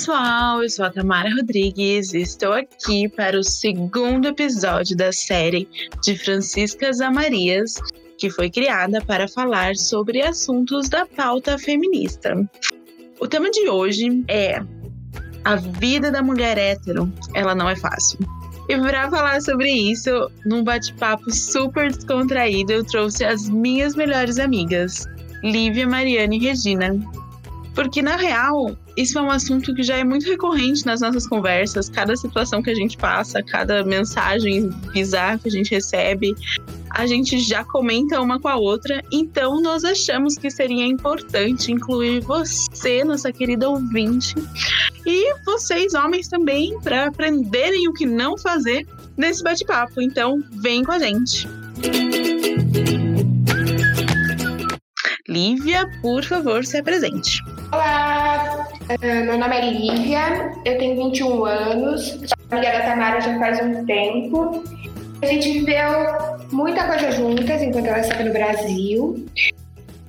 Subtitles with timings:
[0.00, 5.68] pessoal, eu sou a Tamara Rodrigues e estou aqui para o segundo episódio da série
[6.02, 7.74] de Franciscas Amarias,
[8.16, 12.34] que foi criada para falar sobre assuntos da pauta feminista.
[13.20, 14.62] O tema de hoje é
[15.44, 18.18] a vida da mulher hétero, ela não é fácil.
[18.70, 25.04] E para falar sobre isso, num bate-papo super descontraído, eu trouxe as minhas melhores amigas,
[25.42, 26.98] Lívia, Mariana e Regina.
[27.74, 31.88] Porque, na real, isso é um assunto que já é muito recorrente nas nossas conversas.
[31.88, 36.34] Cada situação que a gente passa, cada mensagem bizarra que a gente recebe,
[36.90, 39.02] a gente já comenta uma com a outra.
[39.10, 44.34] Então, nós achamos que seria importante incluir você, nossa querida ouvinte,
[45.06, 50.00] e vocês, homens, também, para aprenderem o que não fazer nesse bate-papo.
[50.00, 51.48] Então, vem com a gente.
[55.30, 57.40] Lívia, por favor, se apresente.
[57.72, 63.38] Olá, uh, meu nome é Lívia, eu tenho 21 anos, sou amiga da Tamara já
[63.38, 64.64] faz um tempo.
[65.22, 65.88] A gente viveu
[66.50, 69.24] muita coisa juntas enquanto ela estava no Brasil.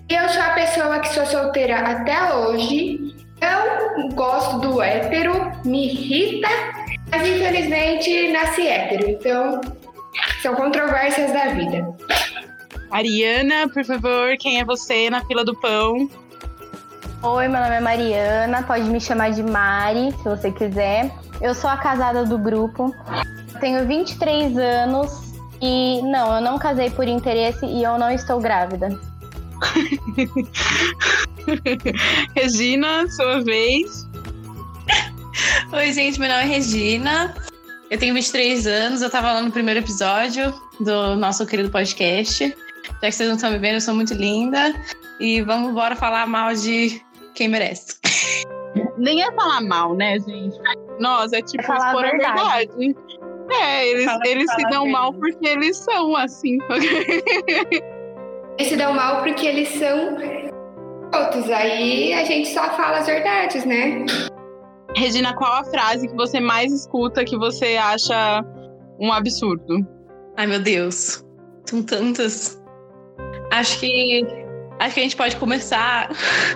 [0.10, 3.16] E eu sou a pessoa que sou solteira até hoje.
[3.42, 6.50] Eu gosto do hétero, me irrita,
[7.12, 9.08] mas infelizmente nasci hétero.
[9.08, 9.62] Então,
[10.42, 11.96] são controvérsias da vida.
[12.92, 16.10] Ariana, por favor, quem é você na fila do pão?
[17.24, 21.10] Oi, meu nome é Mariana, pode me chamar de Mari, se você quiser.
[21.40, 22.94] Eu sou a casada do grupo,
[23.62, 28.90] tenho 23 anos e não, eu não casei por interesse e eu não estou grávida.
[32.36, 34.06] Regina, sua vez.
[35.72, 37.34] Oi, gente, meu nome é Regina.
[37.90, 42.54] Eu tenho 23 anos, eu tava lá no primeiro episódio do nosso querido podcast.
[42.86, 44.74] Já que vocês não estão me vendo, eu sou muito linda.
[45.20, 47.02] E vamos embora falar mal de
[47.36, 47.98] quem merece.
[48.98, 50.58] Nem é falar mal, né, gente?
[51.00, 52.68] Nossa, é tipo É falar a expor a verdade.
[52.78, 52.96] verdade.
[53.52, 54.92] É, eles, Fala- eles se fala dão bem.
[54.94, 56.58] mal porque eles são assim.
[58.58, 60.18] Eles se dão mal porque eles são
[61.14, 61.50] outros.
[61.50, 64.06] Aí a gente só fala as verdades, né?
[64.96, 68.44] Regina, qual a frase que você mais escuta que você acha
[69.00, 69.78] um absurdo?
[70.38, 71.24] Ai, meu Deus.
[71.66, 72.61] São tantas.
[73.52, 74.26] Acho que.
[74.80, 76.10] Acho que a gente pode começar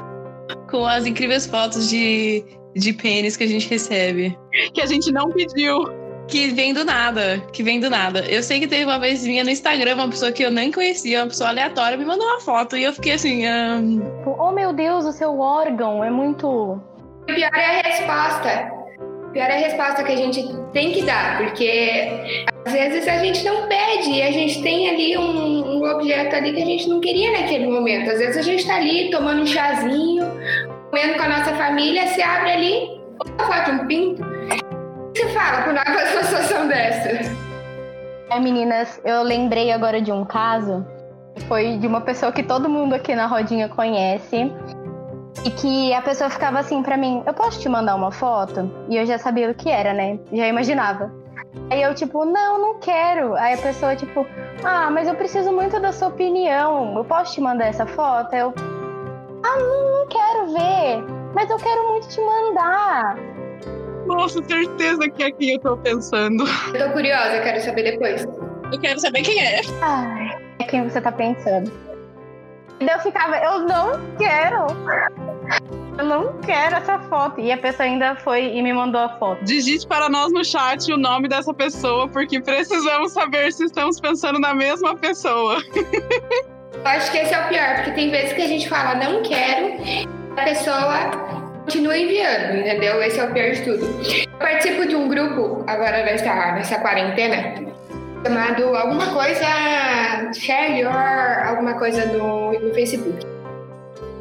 [0.69, 2.43] com as incríveis fotos de,
[2.75, 4.37] de pênis que a gente recebe.
[4.73, 5.83] Que a gente não pediu.
[6.27, 7.39] Que vem do nada.
[7.53, 8.25] Que vem do nada.
[8.27, 11.21] Eu sei que teve uma vez minha no Instagram, uma pessoa que eu nem conhecia,
[11.21, 13.45] uma pessoa aleatória, me mandou uma foto e eu fiquei assim.
[13.45, 14.01] ahn,
[14.39, 16.47] Oh meu Deus, o seu órgão é muito.
[16.47, 18.74] O pior é a resposta.
[19.35, 22.07] Pior é a resposta que a gente tem que dar, porque
[22.65, 26.53] às vezes a gente não pede e a gente tem ali um, um objeto ali
[26.53, 28.11] que a gente não queria naquele momento.
[28.11, 30.23] Às vezes a gente tá ali tomando um chazinho,
[30.89, 34.23] comendo com a nossa família, se abre ali, opa, falta um pinto.
[34.23, 37.09] O que você fala quando acontece uma situação dessa?
[38.29, 40.85] É, meninas, eu lembrei agora de um caso.
[41.49, 44.49] Foi de uma pessoa que todo mundo aqui na rodinha conhece.
[45.43, 48.71] E que a pessoa ficava assim pra mim: Eu posso te mandar uma foto?
[48.89, 50.19] E eu já sabia o que era, né?
[50.31, 51.11] Já imaginava.
[51.69, 53.35] Aí eu, tipo, não, não quero.
[53.35, 54.25] Aí a pessoa, tipo,
[54.63, 56.95] ah, mas eu preciso muito da sua opinião.
[56.97, 58.33] Eu posso te mandar essa foto?
[58.33, 58.53] Aí eu,
[59.43, 61.03] ah, não, não quero ver.
[61.33, 63.17] Mas eu quero muito te mandar.
[64.05, 66.45] Nossa, certeza que é quem eu tô pensando.
[66.73, 68.25] Eu tô curiosa, quero saber depois.
[68.71, 69.61] eu quero saber quem é.
[69.81, 71.71] Ai, é quem você tá pensando.
[72.79, 74.67] E daí eu ficava, eu não quero.
[75.97, 77.39] Eu não quero essa foto.
[77.39, 79.43] E a pessoa ainda foi e me mandou a foto.
[79.45, 84.39] Digite para nós no chat o nome dessa pessoa, porque precisamos saber se estamos pensando
[84.39, 85.61] na mesma pessoa.
[85.73, 89.23] Eu acho que esse é o pior, porque tem vezes que a gente fala não
[89.23, 89.77] quero,
[90.37, 91.09] a pessoa
[91.63, 93.01] continua enviando, entendeu?
[93.01, 93.85] Esse é o pior de tudo.
[93.85, 97.74] Eu participo de um grupo agora nessa, nessa quarentena
[98.25, 99.45] chamado alguma coisa
[100.33, 103.23] Share Your, alguma coisa no, no Facebook.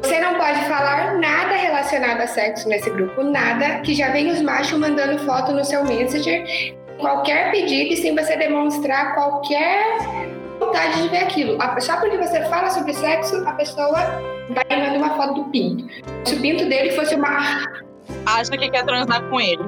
[0.03, 4.41] Você não pode falar nada relacionado a sexo nesse grupo, nada, que já vem os
[4.41, 9.97] machos mandando foto no seu Messenger, qualquer pedido sem você demonstrar qualquer
[10.59, 11.57] vontade de ver aquilo.
[11.81, 13.91] Só porque você fala sobre sexo, a pessoa
[14.49, 15.83] vai e manda uma foto do pinto.
[16.25, 17.63] Se o pinto dele fosse uma.
[18.27, 19.63] Acha que quer transar com ele.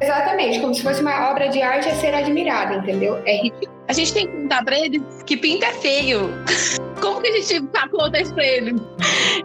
[0.00, 3.20] Exatamente, como se fosse uma obra de arte a ser admirada, entendeu?
[3.24, 3.76] É ridículo.
[3.88, 6.30] A gente tem que contar pra eles que pinto é feio.
[7.00, 8.74] Como que a gente conta isso pra ele?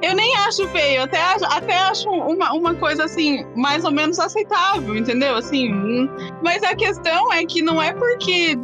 [0.01, 4.19] Eu nem acho feio, até acho, até acho uma, uma coisa assim, mais ou menos
[4.19, 5.35] aceitável, entendeu?
[5.35, 6.09] Assim, hum,
[6.41, 8.57] mas a questão é que não é porque,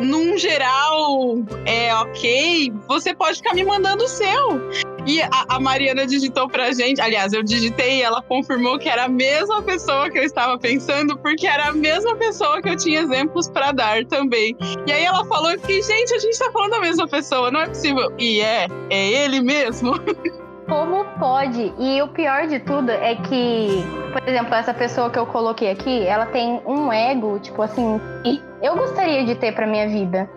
[0.00, 1.36] num geral,
[1.66, 4.60] é ok, você pode ficar me mandando o seu.
[5.06, 7.00] E a, a, Mariana digitou pra gente.
[7.00, 11.18] Aliás, eu digitei e ela confirmou que era a mesma pessoa que eu estava pensando,
[11.18, 14.56] porque era a mesma pessoa que eu tinha exemplos para dar também.
[14.86, 17.60] E aí ela falou: e fiquei, gente, a gente tá falando da mesma pessoa, não
[17.60, 18.12] é possível.
[18.18, 19.94] E é, é ele mesmo.
[20.72, 21.70] Como pode?
[21.78, 26.06] E o pior de tudo é que, por exemplo, essa pessoa que eu coloquei aqui,
[26.06, 30.30] ela tem um ego, tipo assim, que eu gostaria de ter pra minha vida.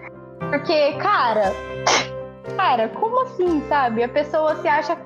[0.49, 1.53] Porque, cara,
[2.57, 4.03] cara, como assim, sabe?
[4.03, 4.97] A pessoa se acha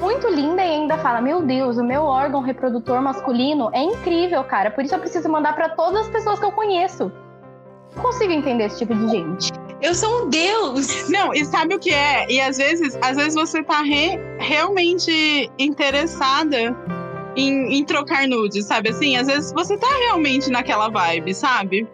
[0.00, 4.70] muito linda e ainda fala: Meu Deus, o meu órgão reprodutor masculino é incrível, cara.
[4.70, 7.12] Por isso eu preciso mandar para todas as pessoas que eu conheço.
[7.94, 9.59] Não consigo entender esse tipo de gente.
[9.82, 11.08] Eu sou um deus!
[11.08, 12.30] Não, e sabe o que é?
[12.30, 16.76] E às vezes, às vezes você tá re, realmente interessada
[17.34, 18.90] em, em trocar nudes, sabe?
[18.90, 21.88] Assim, às vezes você tá realmente naquela vibe, sabe?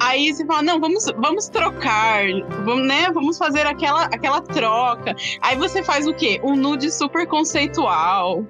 [0.00, 2.24] Aí você fala, não, vamos, vamos trocar,
[2.64, 3.10] vamos, né?
[3.12, 5.14] Vamos fazer aquela, aquela troca.
[5.40, 6.40] Aí você faz o quê?
[6.42, 8.44] Um nude super conceitual.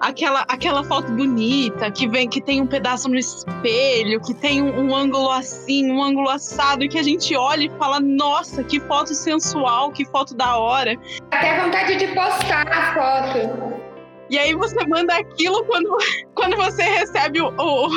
[0.00, 4.88] Aquela, aquela foto bonita que vem, que tem um pedaço no espelho, que tem um,
[4.88, 8.80] um ângulo assim, um ângulo assado, e que a gente olha e fala, nossa, que
[8.80, 10.96] foto sensual, que foto da hora.
[11.30, 13.79] Até vontade de postar a foto.
[14.30, 15.96] E aí você manda aquilo quando,
[16.34, 17.88] quando você recebe o, o,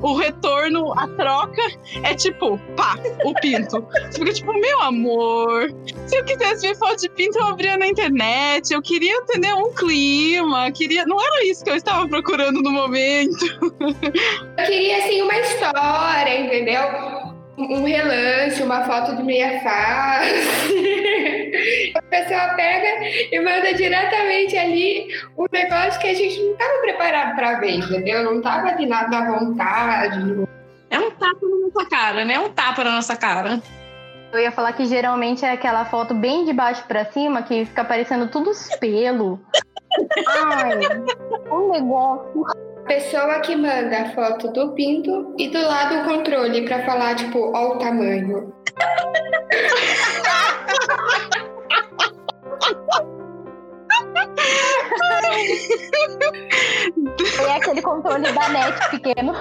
[0.00, 1.62] o retorno, a troca,
[2.02, 3.86] é tipo, pá, o pinto.
[4.10, 5.70] Você fica tipo, meu amor,
[6.06, 8.72] se eu quisesse ver foto de pinto, eu abria na internet.
[8.72, 11.04] Eu queria entender um clima, queria.
[11.04, 13.44] Não era isso que eu estava procurando no momento.
[14.58, 17.21] Eu queria, assim, uma história, entendeu?
[17.70, 20.72] Um relance, uma foto de meia face.
[21.96, 27.36] a pessoa pega e manda diretamente ali um negócio que a gente não estava preparado
[27.36, 28.24] para ver, entendeu?
[28.24, 30.46] Não estava ali nada da vontade.
[30.90, 32.34] É um tapa na nossa cara, né?
[32.34, 33.60] É um tapa na nossa cara.
[34.32, 37.84] Eu ia falar que geralmente é aquela foto bem de baixo para cima que fica
[37.84, 38.50] parecendo tudo
[38.80, 39.38] pelo.
[40.26, 40.80] Ai,
[41.50, 42.46] um negócio
[42.86, 47.52] pessoa que manda a foto do pinto e do lado o controle para falar, tipo,
[47.54, 48.52] ó o tamanho.
[57.46, 59.32] É aquele controle da net pequeno.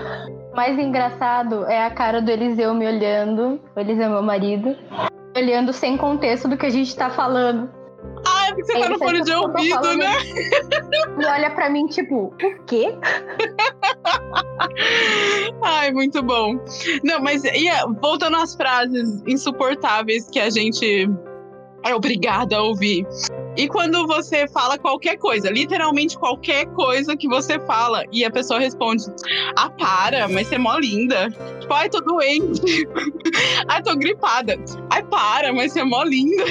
[0.51, 3.59] O mais engraçado é a cara do Eliseu me olhando.
[3.75, 4.75] O Eliseu meu marido.
[5.35, 7.80] Olhando sem contexto do que a gente tá falando.
[8.25, 10.13] Ah, é porque você tá no fone de ouvido, né?
[11.19, 12.97] E olha pra mim, tipo, o quê?
[15.63, 16.59] Ai, muito bom.
[17.03, 21.09] Não, mas ia, voltando às frases insuportáveis que a gente
[21.83, 23.05] é obrigada a ouvir.
[23.57, 28.59] E quando você fala qualquer coisa, literalmente qualquer coisa que você fala, e a pessoa
[28.59, 29.03] responde:
[29.57, 31.27] Ah, para, mas você é mó linda.
[31.71, 32.87] Tipo, ai, tô doente.
[33.67, 34.55] ai, tô gripada.
[34.89, 36.43] Ai, para, mas você é mó linda.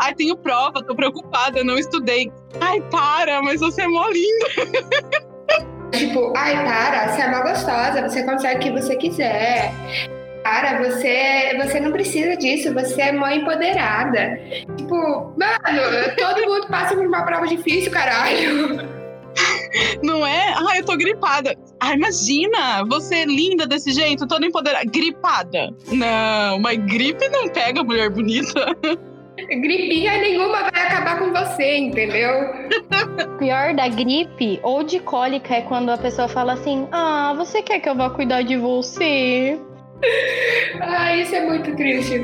[0.00, 2.32] ai, tenho prova, tô preocupada, não estudei.
[2.60, 4.46] Ai, para, mas você é mó linda.
[5.92, 9.72] Tipo, ai, para, você é mó gostosa, você consegue o que você quiser.
[10.42, 14.40] Cara, você, você não precisa disso, você é mãe empoderada.
[14.76, 19.01] Tipo, mano, todo mundo passa por uma prova difícil, caralho.
[20.02, 20.54] Não é?
[20.68, 21.56] Ai, eu tô gripada.
[21.80, 24.84] Ai, imagina, você é linda desse jeito, toda empoderada.
[24.84, 25.70] Gripada.
[25.90, 28.76] Não, mas gripe não pega mulher bonita.
[29.48, 32.30] Gripinha nenhuma vai acabar com você, entendeu?
[33.38, 37.80] Pior da gripe ou de cólica é quando a pessoa fala assim: Ah, você quer
[37.80, 39.58] que eu vá cuidar de você?
[40.80, 42.20] ah, isso é muito triste.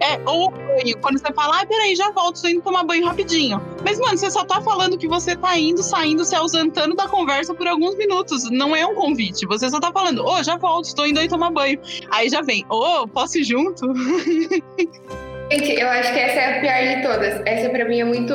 [0.00, 3.60] É, ou banho, quando você fala, ah, peraí, já volto, tô indo tomar banho rapidinho.
[3.84, 7.54] Mas, mano, você só tá falando que você tá indo, saindo, se ausentando da conversa
[7.54, 8.50] por alguns minutos.
[8.50, 9.46] Não é um convite.
[9.46, 11.80] Você só tá falando, ô, oh, já volto, tô indo aí tomar banho.
[12.10, 13.86] Aí já vem, ô, oh, posso ir junto?
[15.50, 17.42] Gente, eu acho que essa é a pior de todas.
[17.46, 18.34] Essa pra mim é muito.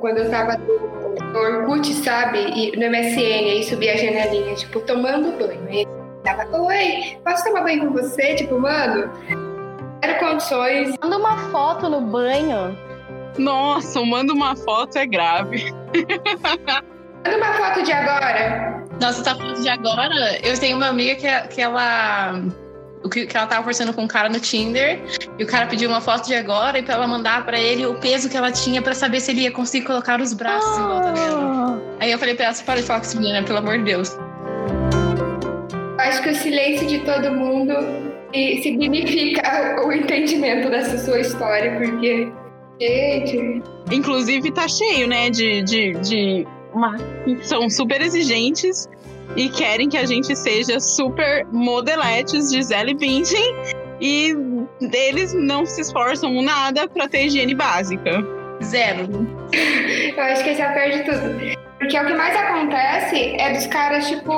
[0.00, 2.38] Quando eu tava no Orkut, sabe?
[2.38, 5.68] E no MSN, aí subia a janelinha, tipo, tomando banho.
[5.68, 5.86] Aí
[6.24, 8.34] tava, oi, posso tomar banho com você?
[8.34, 9.12] Tipo, mano,
[10.08, 10.94] quero condições.
[11.02, 12.76] Manda uma foto no banho.
[13.36, 15.72] Nossa, manda uma foto é grave.
[17.24, 18.84] manda uma foto de agora.
[19.00, 20.38] Nossa, tá falando de agora?
[20.42, 22.40] Eu tenho uma amiga que, que ela.
[23.04, 25.00] O que, que ela tava conversando com um cara no Tinder
[25.38, 27.94] e o cara pediu uma foto de agora e pra ela mandar pra ele o
[27.94, 30.80] peso que ela tinha pra saber se ele ia conseguir colocar os braços oh.
[30.80, 31.40] em volta dela.
[31.40, 31.96] Ah.
[32.00, 34.18] Aí eu falei pra ela, para de falar com essa menina, pelo amor de Deus
[36.08, 37.74] acho que o silêncio de todo mundo
[38.62, 42.28] significa o entendimento dessa sua história, porque,
[42.80, 43.62] gente.
[43.90, 46.96] Inclusive, tá cheio, né, de, de, de uma...
[47.42, 48.88] são super exigentes
[49.36, 53.54] e querem que a gente seja super modeletes de Gisele Bündchen
[54.00, 54.34] e
[54.92, 58.22] eles não se esforçam nada para ter higiene básica.
[58.62, 59.08] Zero.
[60.16, 61.58] Eu acho que esse é o pior de tudo.
[61.78, 64.32] Porque o que mais acontece é dos caras, tipo,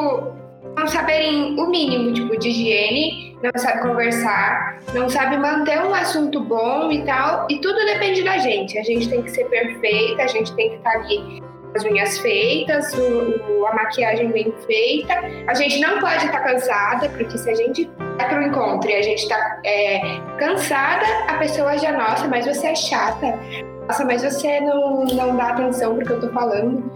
[0.76, 6.40] não saberem o mínimo, tipo, de higiene, não sabe conversar, não sabe manter um assunto
[6.40, 7.46] bom e tal.
[7.50, 8.78] E tudo depende da gente.
[8.78, 11.42] A gente tem que ser perfeita, a gente tem que estar ali
[11.74, 15.14] as unhas feitas, o, o, a maquiagem bem feita.
[15.46, 18.94] A gente não pode estar cansada, porque se a gente vai para o encontro e
[18.94, 20.00] a gente está é,
[20.38, 23.38] cansada, a pessoa já, nossa, mas você é chata.
[23.86, 26.90] Nossa, mas você não, não dá atenção porque eu tô falando.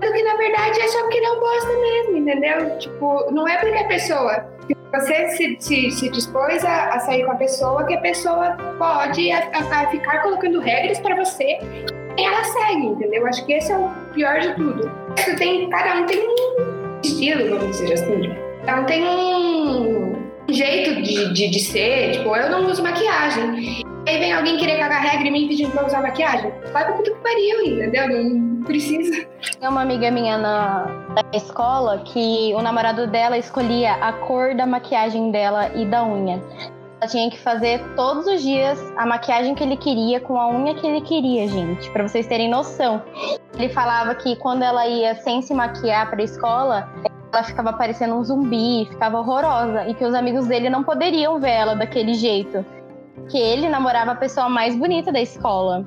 [0.00, 2.78] Sendo que na verdade é só porque não gosta mesmo, entendeu?
[2.78, 4.53] Tipo, não é porque a pessoa.
[4.92, 9.30] Você se, se, se dispôs a, a, sair com a pessoa que a pessoa pode
[9.32, 11.58] a, a ficar colocando regras para você
[12.16, 13.26] e ela segue, entendeu?
[13.26, 14.90] Acho que esse é o pior de tudo.
[15.36, 18.34] Tem, cada um tem um estilo, vamos dizer assim.
[18.64, 20.14] Cada um tem um
[20.48, 22.12] jeito de, de, de ser.
[22.12, 23.84] Tipo, eu não uso maquiagem.
[24.06, 26.52] Aí vem alguém querer cagar regra e me pedindo pra usar maquiagem.
[26.72, 28.08] Vai pra puta que pariu, entendeu?
[28.08, 29.26] Não precisa.
[29.58, 34.66] Tem uma amiga minha na, na escola que o namorado dela escolhia a cor da
[34.66, 36.42] maquiagem dela e da unha.
[37.00, 40.74] Ela tinha que fazer todos os dias a maquiagem que ele queria com a unha
[40.74, 43.02] que ele queria, gente, para vocês terem noção.
[43.54, 46.88] Ele falava que quando ela ia sem se maquiar para a escola,
[47.32, 51.52] ela ficava parecendo um zumbi, ficava horrorosa e que os amigos dele não poderiam ver
[51.52, 52.64] ela daquele jeito
[53.30, 55.86] que ele namorava a pessoa mais bonita da escola.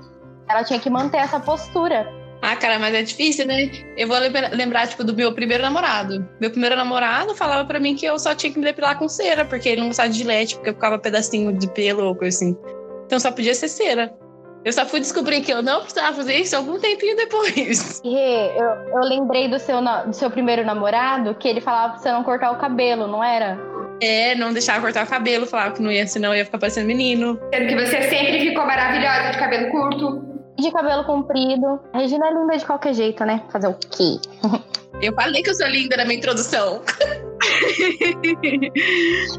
[0.50, 2.08] Ela tinha que manter essa postura.
[2.42, 3.70] Ah, cara, mas é difícil, né?
[3.98, 4.18] Eu vou
[4.52, 6.28] lembrar, tipo, do meu primeiro namorado.
[6.40, 9.44] Meu primeiro namorado falava para mim que eu só tinha que me depilar com cera,
[9.44, 12.58] porque ele não gostava de gilete, porque eu ficava pedacinho de pelo ou coisa assim.
[13.06, 14.14] Então só podia ser cera.
[14.64, 18.02] Eu só fui descobrir que eu não precisava fazer isso algum tempinho depois.
[18.04, 22.12] E eu, eu lembrei do seu, do seu primeiro namorado que ele falava pra você
[22.12, 23.58] não cortar o cabelo, não era?
[24.02, 27.40] É, não deixava cortar o cabelo, falava que não ia, senão ia ficar parecendo menino.
[27.54, 30.38] Sendo que você sempre ficou maravilhosa de cabelo curto.
[30.58, 31.80] De cabelo comprido.
[31.94, 33.44] A Regina é linda de qualquer jeito, né?
[33.52, 34.20] Fazer o quê?
[35.02, 36.82] Eu falei que eu sou linda na minha introdução.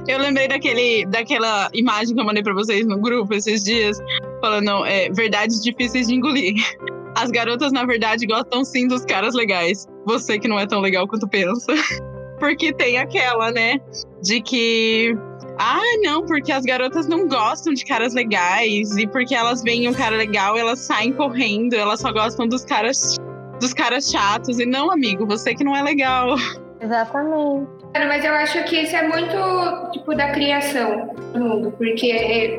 [0.07, 3.99] eu lembrei daquele, daquela imagem que eu mandei pra vocês no grupo esses dias,
[4.41, 6.55] falando é, verdades difíceis de engolir.
[7.17, 9.85] As garotas, na verdade, gostam sim dos caras legais.
[10.07, 11.73] Você que não é tão legal quanto pensa.
[12.39, 13.81] Porque tem aquela, né?
[14.23, 15.17] De que.
[15.59, 18.97] Ah, não, porque as garotas não gostam de caras legais.
[18.97, 23.17] E porque elas veem um cara legal, elas saem correndo, elas só gostam dos caras
[23.61, 24.59] dos caras chatos.
[24.59, 26.37] E não, amigo, você que não é legal.
[26.81, 27.69] Exatamente.
[27.95, 31.73] Mas eu acho que isso é muito, tipo, da criação do mundo.
[31.77, 32.13] Porque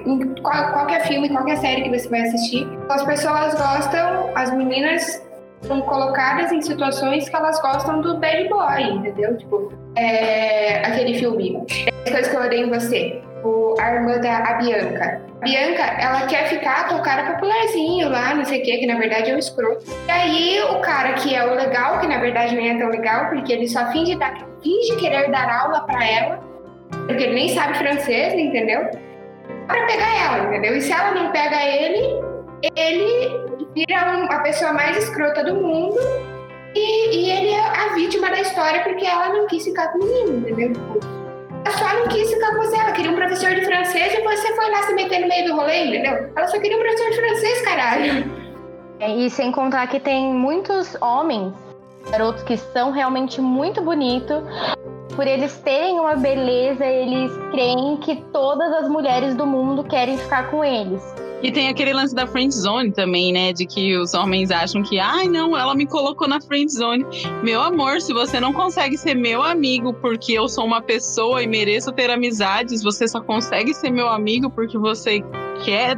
[0.06, 5.22] em qualquer filme, qualquer série que você vai assistir, as pessoas gostam, as meninas
[5.62, 9.38] são colocadas em situações que elas gostam do bad boy, entendeu?
[9.38, 11.63] Tipo, é, aquele filme,
[12.06, 15.22] as coisas que eu odeio em você, o, a irmã da a Bianca.
[15.42, 18.86] A Bianca, ela quer ficar com o cara popularzinho lá, não sei o que, que
[18.86, 19.84] na verdade é um escroto.
[20.08, 23.30] E aí o cara que é o legal, que na verdade nem é tão legal,
[23.30, 26.39] porque ele só finge, dar, finge querer dar aula para ela,
[27.08, 28.89] porque ele nem sabe francês, entendeu?
[29.68, 30.75] Pra pegar ela, entendeu?
[30.75, 32.20] E se ela não pega ele,
[32.75, 36.00] ele vira a pessoa mais escrota do mundo
[36.76, 40.06] e, e, ele é a vítima da história porque ela não quis ficar com o
[40.06, 40.74] menino, entendeu?
[41.66, 44.56] Ela só não quis ficar com você, ela queria um professor de francês e você
[44.56, 46.32] foi lá se meter no meio do rolê, entendeu?
[46.36, 48.40] Ela só queria um professor de francês, caralho.
[49.00, 51.54] É, e sem contar que tem muitos homens,
[52.12, 54.44] garotos que são realmente muito bonitos,
[55.16, 60.50] por eles terem uma beleza, eles creem que todas as mulheres do mundo querem ficar
[60.50, 61.04] com eles.
[61.41, 63.53] E tem aquele lance da friend zone também, né?
[63.53, 67.05] De que os homens acham que, ai, não, ela me colocou na friend zone.
[67.43, 71.48] Meu amor, se você não consegue ser meu amigo porque eu sou uma pessoa e
[71.48, 75.22] mereço ter amizades, você só consegue ser meu amigo porque você
[75.63, 75.98] quer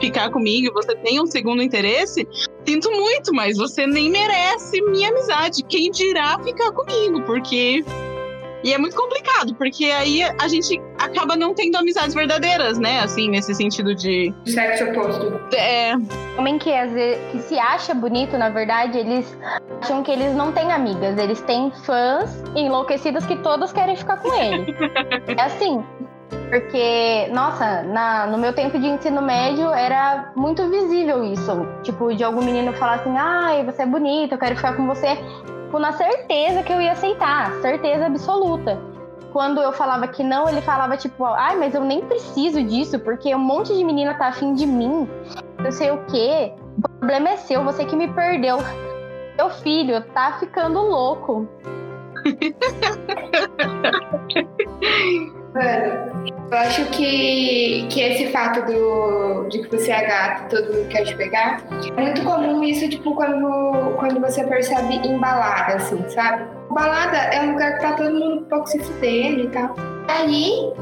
[0.00, 2.26] ficar comigo, você tem um segundo interesse,
[2.64, 5.64] sinto muito, mas você nem merece minha amizade.
[5.64, 7.22] Quem dirá ficar comigo?
[7.22, 7.84] Porque
[8.62, 13.00] e é muito complicado, porque aí a gente acaba não tendo amizades verdadeiras, né?
[13.00, 14.32] Assim, nesse sentido de.
[14.46, 15.40] Sexo oposto.
[15.54, 15.94] É.
[16.36, 19.36] Homem que, às vezes, que se acha bonito, na verdade, eles
[19.80, 21.18] acham que eles não têm amigas.
[21.18, 24.74] Eles têm fãs enlouquecidas que todas querem ficar com ele.
[25.28, 25.84] é assim.
[26.48, 31.66] Porque, nossa, na, no meu tempo de ensino médio era muito visível isso.
[31.82, 35.18] Tipo, de algum menino falar assim: ai, você é bonita, eu quero ficar com você
[35.68, 38.80] tipo, na certeza que eu ia aceitar, certeza absoluta.
[39.32, 43.34] Quando eu falava que não, ele falava tipo, ai, mas eu nem preciso disso, porque
[43.34, 45.06] um monte de menina tá afim de mim,
[45.62, 46.54] não sei o quê.
[46.78, 48.58] O problema é seu, você que me perdeu.
[49.36, 51.46] Meu filho tá ficando louco.
[55.58, 60.88] Mano, eu acho que, que esse fato do, de que você é gato todo mundo
[60.88, 61.64] quer te pegar,
[61.96, 66.44] é muito comum isso, tipo, quando, quando você percebe em balada, assim, sabe?
[66.70, 69.74] Balada é um lugar que tá todo mundo um pouco se fudendo e tal.
[70.06, 70.72] Aí,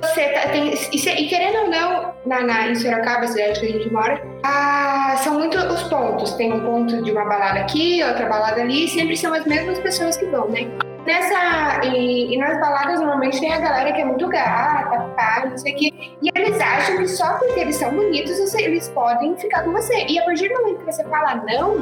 [0.00, 3.92] você tá, tem, e, querendo ou não, na, na, em Sorocaba, cidade que a gente
[3.92, 6.34] mora, ah, são muitos os pontos.
[6.34, 10.16] Tem um ponto de uma balada aqui, outra balada ali, sempre são as mesmas pessoas
[10.16, 10.70] que vão, né?
[11.06, 15.56] Nessa, e, e, nas baladas normalmente tem a galera que é muito gata, pá, não
[15.56, 15.92] sei o quê.
[16.22, 20.04] E eles acham que só porque eles são bonitos eles podem ficar com você.
[20.06, 21.78] E a partir do momento que você fala não,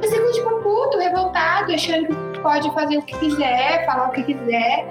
[0.00, 4.22] você fica tipo puto, revoltado, achando que pode fazer o que quiser, falar o que
[4.22, 4.86] quiser.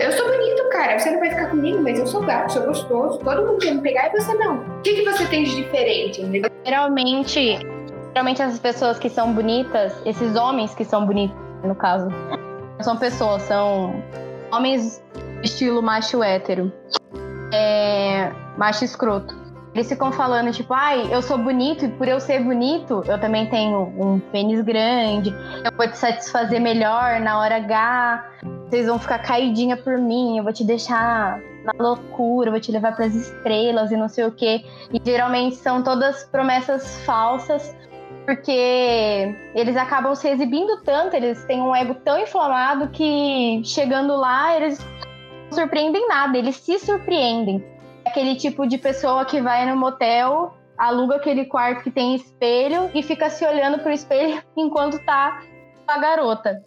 [0.00, 0.98] Eu sou bonito, cara.
[0.98, 3.18] Você não vai ficar comigo, mas eu sou gato, sou gostoso.
[3.20, 4.56] Todo mundo quer me pegar e você não.
[4.56, 6.20] O que, que você tem de diferente?
[6.64, 7.58] Geralmente,
[8.08, 12.08] geralmente essas pessoas que são bonitas, esses homens que são bonitos, no caso,
[12.82, 14.02] são pessoas, são
[14.52, 15.02] homens
[15.42, 16.72] estilo macho hétero.
[17.52, 19.42] É, macho escroto.
[19.74, 23.48] Eles ficam falando, tipo, ai, eu sou bonito e por eu ser bonito, eu também
[23.48, 25.34] tenho um pênis grande,
[25.64, 28.32] eu vou te satisfazer melhor na hora H,
[28.68, 32.70] vocês vão ficar caidinha por mim, eu vou te deixar na loucura, eu vou te
[32.70, 34.62] levar para as estrelas e não sei o quê.
[34.92, 37.74] E geralmente são todas promessas falsas
[38.24, 44.56] porque eles acabam se exibindo tanto, eles têm um ego tão inflamado que chegando lá
[44.56, 44.78] eles
[45.50, 47.64] não surpreendem nada, eles se surpreendem.
[48.04, 53.02] Aquele tipo de pessoa que vai no motel, aluga aquele quarto que tem espelho e
[53.02, 55.42] fica se olhando pro espelho enquanto tá
[55.86, 56.64] a garota.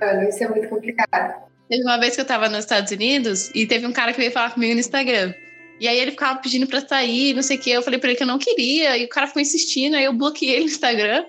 [0.00, 1.44] Mano, isso é muito complicado.
[1.68, 4.30] Teve uma vez que eu tava nos Estados Unidos e teve um cara que veio
[4.30, 5.32] falar comigo no Instagram.
[5.80, 7.70] E aí ele ficava pedindo pra sair, não sei o que.
[7.70, 8.96] Eu falei pra ele que eu não queria.
[8.96, 11.24] E o cara ficou insistindo, aí eu bloqueei ele no Instagram.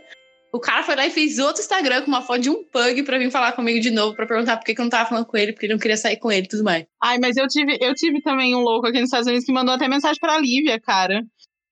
[0.53, 3.17] O cara foi lá e fez outro Instagram com uma foto de um pug pra
[3.17, 5.35] vir falar comigo de novo, pra perguntar por que, que eu não tava falando com
[5.35, 6.85] ele, porque ele não queria sair com ele e tudo mais.
[7.03, 9.75] Ai, mas eu tive, eu tive também um louco aqui nos Estados Unidos que mandou
[9.75, 11.21] até mensagem pra Lívia, cara.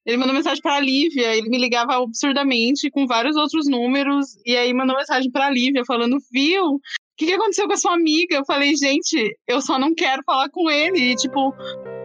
[0.06, 4.74] Ele mandou mensagem pra Lívia, ele me ligava absurdamente com vários outros números, e aí
[4.74, 6.66] mandou mensagem pra Lívia falando: Viu?
[6.66, 6.80] O
[7.16, 8.36] que, que aconteceu com a sua amiga?
[8.36, 11.12] Eu falei, gente, eu só não quero falar com ele.
[11.12, 11.54] E, tipo,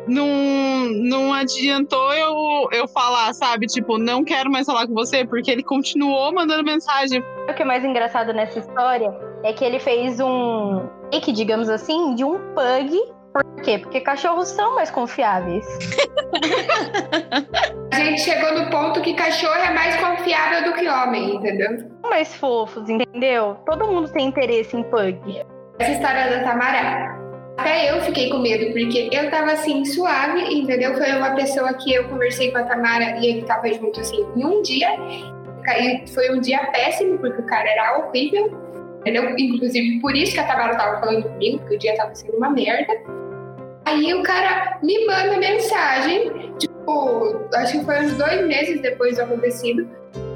[0.09, 3.67] não, não adiantou eu, eu falar, sabe?
[3.67, 7.23] Tipo, não quero mais falar com você, porque ele continuou mandando mensagem.
[7.49, 12.15] O que é mais engraçado nessa história é que ele fez um fake, digamos assim,
[12.15, 12.99] de um pug.
[13.33, 13.79] Por quê?
[13.79, 15.65] Porque cachorros são mais confiáveis.
[17.93, 21.79] A gente chegou no ponto que cachorro é mais confiável do que homem, entendeu?
[21.79, 23.57] São mais fofos, entendeu?
[23.67, 25.43] Todo mundo tem interesse em pug.
[25.79, 27.28] Essa história da Tamara
[27.59, 30.95] até eu fiquei com medo, porque eu tava assim, suave, entendeu?
[30.95, 34.45] Foi uma pessoa que eu conversei com a Tamara e ele tava junto assim em
[34.45, 34.89] um dia.
[36.15, 38.57] Foi um dia péssimo, porque o cara era horrível,
[39.01, 39.35] entendeu?
[39.37, 42.49] Inclusive por isso que a Tamara tava falando comigo, porque o dia tava sendo uma
[42.49, 42.95] merda.
[43.85, 49.23] Aí o cara me manda mensagem, tipo, acho que foi uns dois meses depois do
[49.23, 49.89] acontecido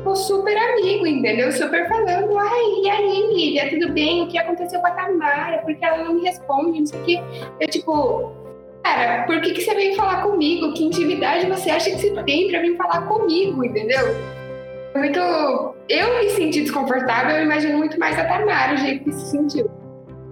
[0.04, 1.52] o super amigo, entendeu?
[1.52, 4.22] Super falando, ai, e aí, Lívia, tudo bem?
[4.22, 5.58] O que aconteceu com a Tamara?
[5.58, 7.20] Porque ela não me responde, não sei o quê.
[7.60, 8.32] Eu, tipo,
[8.82, 10.72] cara, por que, que você veio falar comigo?
[10.74, 14.14] Que intimidade você acha que você tem pra vir falar comigo, entendeu?
[14.94, 15.18] Muito.
[15.88, 19.70] Eu me senti desconfortável, eu imagino muito mais a Tamara, o jeito que se sentiu.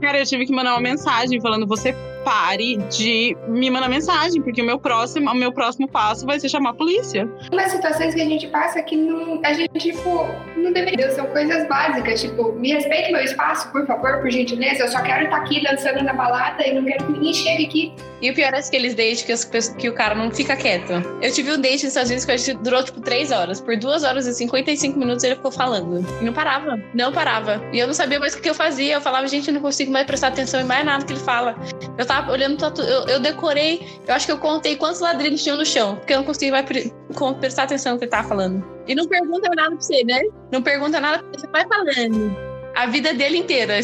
[0.01, 4.63] Cara, eu tive que mandar uma mensagem falando: você pare de me mandar mensagem, porque
[4.63, 7.29] o meu próximo, o meu próximo passo vai ser chamar a polícia.
[7.53, 11.11] Uma situações que a gente passa que não, a gente, tipo, não deveria.
[11.13, 14.85] São coisas básicas, tipo, me respeite meu espaço, por favor, por gentileza.
[14.85, 17.93] Eu só quero estar aqui dançando na balada e não quero que ninguém chegue aqui.
[18.23, 20.93] E o pior é aqueles dates que, as, que o cara não fica quieto.
[21.23, 23.61] Eu tive um date nos Estados Unidos que acho que durou, tipo, três horas.
[23.61, 26.05] Por duas horas e 55 minutos ele ficou falando.
[26.21, 26.79] E não parava.
[26.93, 27.63] Não parava.
[27.73, 28.95] E eu não sabia mais o que eu fazia.
[28.95, 31.57] Eu falava, gente, eu não consigo mais prestar atenção em mais nada que ele fala.
[31.97, 32.83] Eu tava olhando tatu...
[32.83, 36.19] eu, eu decorei, eu acho que eu contei quantos ladrilhos tinham no chão, porque eu
[36.19, 36.93] não consegui mais pre...
[37.39, 38.65] prestar atenção no que ele tava falando.
[38.89, 40.21] E não pergunta nada pra você, né?
[40.51, 42.37] Não pergunta nada pra você, vai falando.
[42.75, 43.75] A vida dele inteira.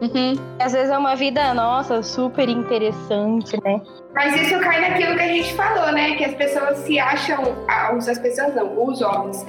[0.00, 0.34] Uhum.
[0.58, 3.82] Às vezes é uma vida nossa super interessante, né?
[4.14, 6.14] Mas isso cai naquilo que a gente falou, né?
[6.16, 9.44] Que as pessoas se acham, as pessoas não, os homens,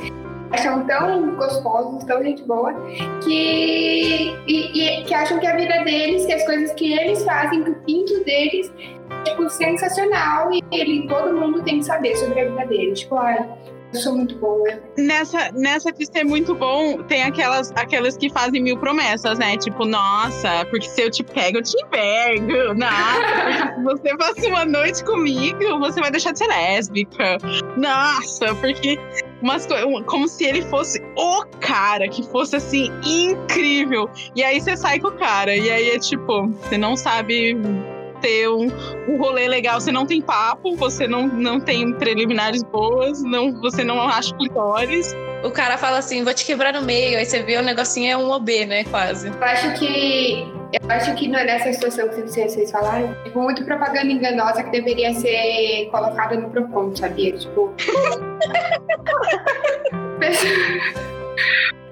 [0.52, 2.74] acham tão gostosos, tão gente boa,
[3.24, 7.64] que, e, e, que acham que a vida deles, que as coisas que eles fazem,
[7.64, 8.72] que o pinto deles
[9.10, 13.00] é tipo, sensacional e ele, todo mundo tem que saber sobre a vida deles.
[13.00, 13.58] Tipo, ah,
[13.94, 14.68] eu sou muito boa.
[14.98, 19.58] Nessa, nessa de ser muito bom, tem aquelas, aquelas que fazem mil promessas, né?
[19.58, 22.76] Tipo, nossa, porque se eu te pego, eu te pego.
[22.76, 27.38] Nossa, se você passa uma noite comigo, você vai deixar de ser lésbica.
[27.78, 29.00] Nossa, porque
[29.42, 29.68] umas
[30.06, 34.10] como se ele fosse o cara, que fosse assim, incrível.
[34.36, 35.56] E aí você sai com o cara.
[35.56, 37.56] E aí é tipo, você não sabe
[38.22, 38.68] ter um,
[39.08, 43.84] um rolê legal, você não tem papo, você não, não tem preliminares boas, não, você
[43.84, 45.16] não acha clitóris.
[45.44, 48.18] O cara fala assim, vou te quebrar no meio, aí você vê o negocinho é
[48.18, 49.30] um OB, né, quase.
[49.30, 54.64] Eu acho que eu acho que nessa situação que vocês, falaram, tipo, muito propaganda enganosa
[54.64, 57.32] que deveria ser colocada no Procon, sabia?
[57.38, 57.74] Tipo.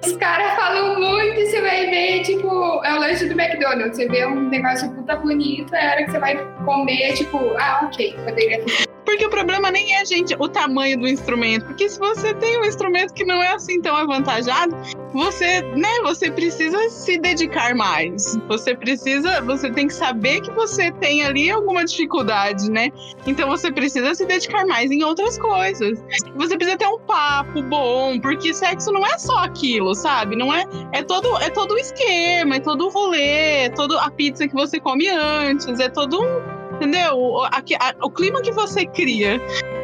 [0.04, 2.48] Os caras falam muito você vai ver, tipo,
[2.84, 3.96] é o lanche do McDonald's.
[3.96, 7.80] Você vê um negócio puta bonito, é a hora que você vai comer, tipo, ah,
[7.84, 11.64] ok, poderia ter porque o problema nem é, gente, o tamanho do instrumento.
[11.64, 14.76] Porque se você tem um instrumento que não é assim tão avantajado,
[15.14, 18.36] você, né, você precisa se dedicar mais.
[18.46, 22.90] Você precisa, você tem que saber que você tem ali alguma dificuldade, né?
[23.26, 26.04] Então você precisa se dedicar mais em outras coisas.
[26.36, 30.36] Você precisa ter um papo bom, porque sexo não é só aquilo, sabe?
[30.36, 34.10] Não é, é todo, é todo o esquema, é todo o rolê, é todo a
[34.10, 37.18] pizza que você come antes, é todo um Entendeu?
[37.18, 39.40] O, a, a, o clima que você cria.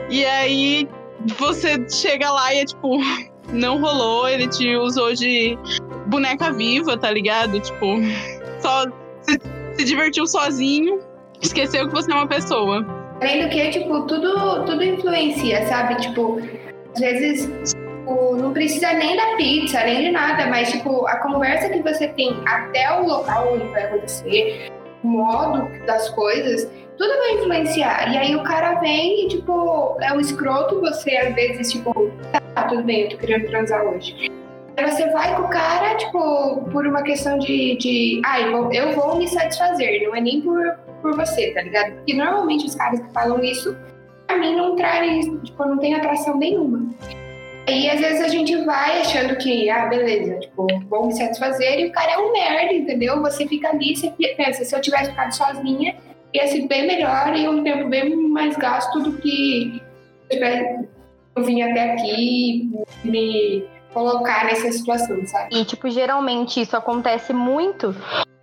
[0.09, 0.89] E aí
[1.39, 2.99] você chega lá e é tipo,
[3.53, 5.59] não rolou, ele te usou de
[6.07, 7.59] boneca viva, tá ligado?
[7.61, 7.97] Tipo,
[8.61, 8.85] só
[9.23, 9.41] se,
[9.77, 11.01] se divertiu sozinho,
[11.43, 12.87] esqueceu que você é uma pessoa.
[13.21, 15.97] Além do que, tipo, tudo, tudo influencia, sabe?
[15.97, 16.39] Tipo,
[16.95, 21.69] às vezes tipo, não precisa nem da pizza, nem de nada, mas tipo, a conversa
[21.71, 24.71] que você tem até o local onde vai acontecer,
[25.03, 28.13] o modo das coisas, tudo vai influenciar.
[28.13, 31.93] E aí o cara vem e, tipo, é um escroto, você às vezes, tipo,
[32.33, 34.31] tá, tudo bem, eu tô querendo transar hoje.
[34.77, 39.17] Aí você vai com o cara, tipo, por uma questão de, de ah, eu vou
[39.17, 41.93] me satisfazer, não é nem por, por você, tá ligado?
[41.93, 43.77] Porque normalmente os caras que falam isso,
[44.27, 46.91] pra mim não trazem, tipo, não tem atração nenhuma.
[47.69, 51.87] E às vezes a gente vai achando que, ah, beleza, tipo, vou me satisfazer, e
[51.87, 53.23] o cara é um merda, entendeu?
[53.23, 55.95] Você fica ali, você pensa, se eu tivesse ficado sozinha,
[56.35, 59.81] ia ser bem melhor e um tempo bem mais gasto do que
[61.37, 62.71] eu vim até aqui
[63.05, 65.57] me colocar nessa situação, sabe?
[65.57, 67.95] E, tipo, geralmente isso acontece muito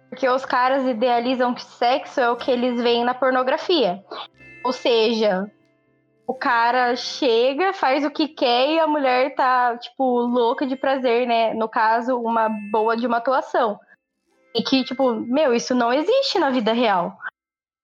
[0.10, 4.04] porque os caras idealizam que sexo é o que eles veem na pornografia.
[4.63, 5.49] Ou seja,
[6.27, 11.25] o cara chega, faz o que quer e a mulher tá, tipo, louca de prazer,
[11.25, 11.54] né?
[11.54, 13.80] No caso, uma boa de uma atuação.
[14.54, 17.17] E que, tipo, meu, isso não existe na vida real.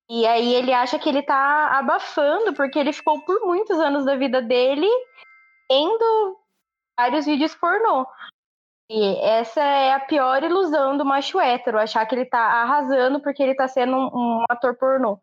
[0.09, 4.15] E aí ele acha que ele tá abafando, porque ele ficou por muitos anos da
[4.15, 4.87] vida dele
[5.69, 6.37] vendo
[6.97, 8.05] vários vídeos pornô.
[8.89, 13.43] E essa é a pior ilusão do macho hétero, achar que ele tá arrasando porque
[13.43, 15.19] ele tá sendo um, um ator pornô.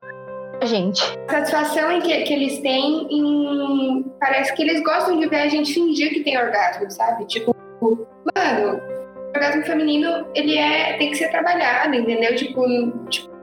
[0.63, 1.03] Gente.
[1.29, 4.03] A satisfação em que, que eles têm em...
[4.21, 7.27] Parece que eles gostam de ver a gente fingir que tem orgasmo, sabe?
[7.27, 10.99] Tipo, mano, o orgasmo feminino, ele é...
[10.99, 12.37] tem que ser trabalhado, entendeu?
[12.37, 12.63] Tipo,
[13.09, 13.34] tipo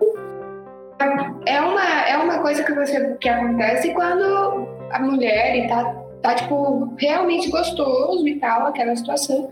[1.46, 6.94] é uma, é uma coisa que, você, que acontece quando a mulher tá, tá, tipo,
[6.98, 9.50] realmente gostoso e tal, aquela situação.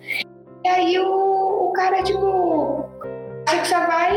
[0.64, 2.86] E aí o, o cara, tipo,
[3.48, 4.16] acha que só vai.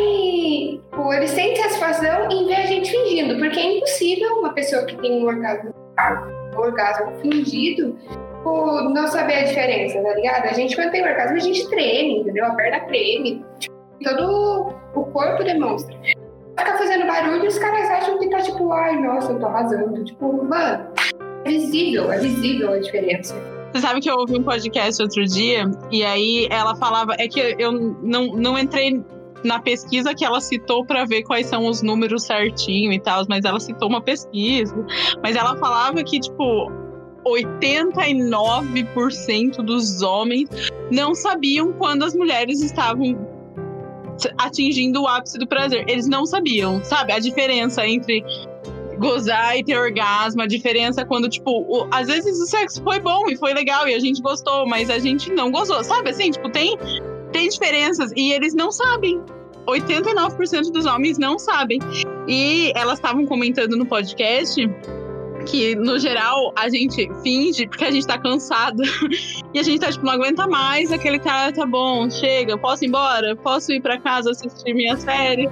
[0.90, 4.96] Tipo, ele sente satisfação em ver a gente fingindo, porque é impossível uma pessoa que
[4.96, 5.74] tem um orgasmo,
[6.54, 7.96] um orgasmo fingido
[8.42, 10.44] tipo, não saber a diferença, tá ligado?
[10.46, 12.46] A gente, quando tem orgasmo, a gente treme, entendeu?
[12.46, 15.96] A perna treme, tipo, todo o corpo demonstra
[16.62, 20.02] ficar fazendo barulho e os caras acham que tá tipo, ai, nossa, eu tô arrasando.
[20.04, 20.86] Tipo, mano,
[21.44, 23.34] é visível, é visível a diferença.
[23.72, 27.56] Você sabe que eu ouvi um podcast outro dia e aí ela falava, é que
[27.58, 29.02] eu não, não entrei
[29.42, 33.44] na pesquisa que ela citou para ver quais são os números certinho e tal, mas
[33.44, 34.86] ela citou uma pesquisa,
[35.22, 36.70] mas ela falava que tipo
[37.24, 40.48] 89% dos homens
[40.90, 43.31] não sabiam quando as mulheres estavam
[44.38, 45.84] atingindo o ápice do prazer.
[45.88, 47.12] Eles não sabiam, sabe?
[47.12, 48.24] A diferença entre
[48.98, 53.28] gozar e ter orgasmo, a diferença quando, tipo, o, às vezes o sexo foi bom
[53.28, 56.10] e foi legal e a gente gostou, mas a gente não gozou, sabe?
[56.10, 56.78] Assim, tipo, tem,
[57.32, 59.20] tem diferenças e eles não sabem.
[59.66, 61.78] 89% dos homens não sabem.
[62.28, 64.68] E elas estavam comentando no podcast
[65.42, 68.82] que, no geral, a gente finge porque a gente tá cansado.
[69.52, 70.90] e a gente tá, tipo, não aguenta mais.
[70.92, 73.36] Aquele cara, tá bom, chega, posso ir embora?
[73.36, 75.48] Posso ir pra casa assistir minha série?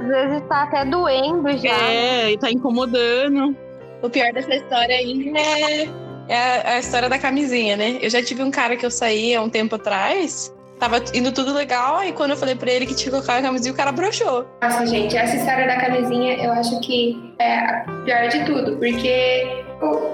[0.00, 1.70] Às vezes tá até doendo já.
[1.70, 3.56] É, e tá incomodando.
[4.02, 5.82] O pior dessa história aí é,
[6.28, 7.98] é a história da camisinha, né?
[8.00, 11.52] Eu já tive um cara que eu saí há um tempo atrás Tava indo tudo
[11.52, 13.92] legal, e quando eu falei pra ele que tinha que colocar a camisinha, o cara
[13.92, 14.46] broxou.
[14.62, 19.62] Nossa, gente, essa história da camisinha eu acho que é a pior de tudo, porque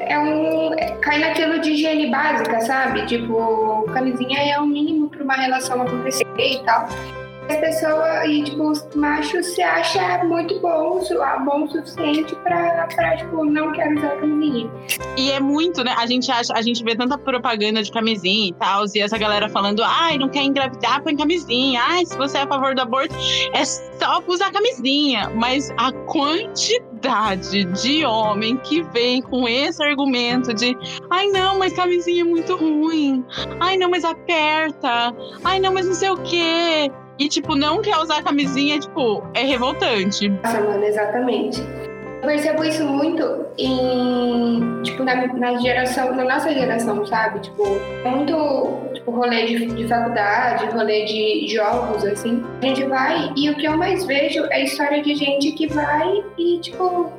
[0.00, 0.70] é um.
[1.00, 3.06] cai naquilo de higiene básica, sabe?
[3.06, 6.88] Tipo, camisinha é o mínimo pra uma relação acontecer e tal.
[7.48, 11.00] As pessoas e tipo os machos se acha muito bom,
[11.44, 14.70] bom o suficiente pra, pra tipo, não quero usar camisinha.
[15.16, 15.94] E é muito, né?
[15.96, 19.48] A gente acha, a gente vê tanta propaganda de camisinha e tal, e essa galera
[19.48, 21.80] falando, ai, não quer engravidar, põe camisinha.
[21.82, 23.14] Ai, se você é a favor do aborto,
[23.52, 25.30] é só usar camisinha.
[25.34, 30.76] Mas a quantidade de homem que vem com esse argumento de
[31.10, 33.24] ai não, mas camisinha é muito ruim.
[33.60, 35.14] Ai não, mas aperta.
[35.44, 39.42] Ai não, mas não sei o quê e, tipo, não quer usar camisinha, tipo, é
[39.42, 40.28] revoltante.
[40.28, 41.60] Nossa, mano, exatamente.
[42.22, 47.40] Eu percebo isso muito em, tipo, na, na geração, na nossa geração, sabe?
[47.40, 47.62] Tipo,
[48.04, 52.44] muito, tipo, rolê de, de faculdade, rolê de jogos, assim.
[52.62, 55.66] A gente vai e o que eu mais vejo é a história de gente que
[55.68, 57.12] vai e, tipo,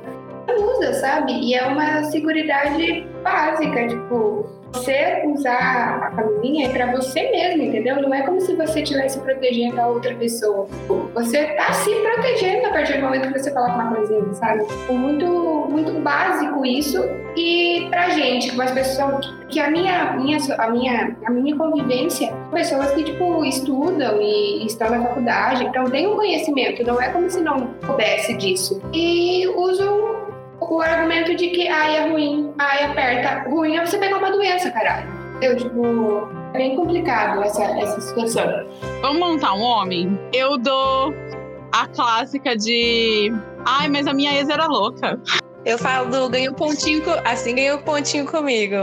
[0.56, 1.32] usa, sabe?
[1.32, 8.00] E é uma seguridade básica, tipo, você usar a camisinha é para você mesmo, entendeu?
[8.00, 10.66] Não é como se você estivesse protegendo a outra pessoa.
[11.14, 14.64] Você tá se protegendo a partir do momento que você coloca uma camisinha, sabe?
[14.90, 15.26] Muito,
[15.70, 17.02] muito básico isso.
[17.36, 22.32] E pra gente, com as pessoas que a minha, minha, a minha, a minha convivência,
[22.52, 26.84] pessoas que tipo estudam e estão na faculdade, então tem um conhecimento.
[26.84, 28.82] Não é como se não soubesse disso.
[28.92, 30.07] E usam
[30.76, 33.48] o argumento de que ai é ruim, ai aperta.
[33.48, 35.08] Ruim é você pegar uma doença, caralho.
[35.40, 38.66] Eu, tipo, é bem complicado essa, essa situação.
[39.00, 40.18] Vamos montar um homem?
[40.32, 41.14] Eu dou
[41.72, 43.32] a clássica de
[43.64, 45.20] ai, mas a minha ex era louca.
[45.64, 48.76] Eu falo do ganhou pontinho, assim ganhou pontinho comigo.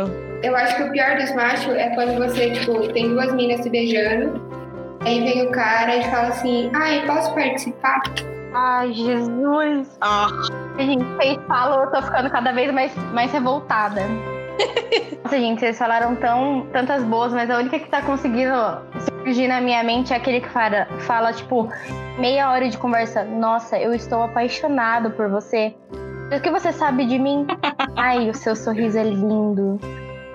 [0.43, 3.69] Eu acho que o pior dos machos é quando você, tipo, tem duas minas se
[3.69, 4.39] beijando,
[5.01, 8.01] aí vem o cara e fala assim, ai, posso participar?
[8.53, 9.97] Ai, Jesus.
[10.01, 10.29] Ah.
[10.77, 14.01] Gente, vocês falam, eu tô ficando cada vez mais, mais revoltada.
[15.23, 18.53] Nossa, gente, vocês falaram tão, tantas boas, mas a única que tá conseguindo
[18.99, 21.69] surgir na minha mente é aquele que fala, fala, tipo,
[22.19, 23.23] meia hora de conversa.
[23.23, 25.73] Nossa, eu estou apaixonado por você.
[26.35, 27.47] O que você sabe de mim?
[27.95, 29.79] Ai, o seu sorriso é lindo.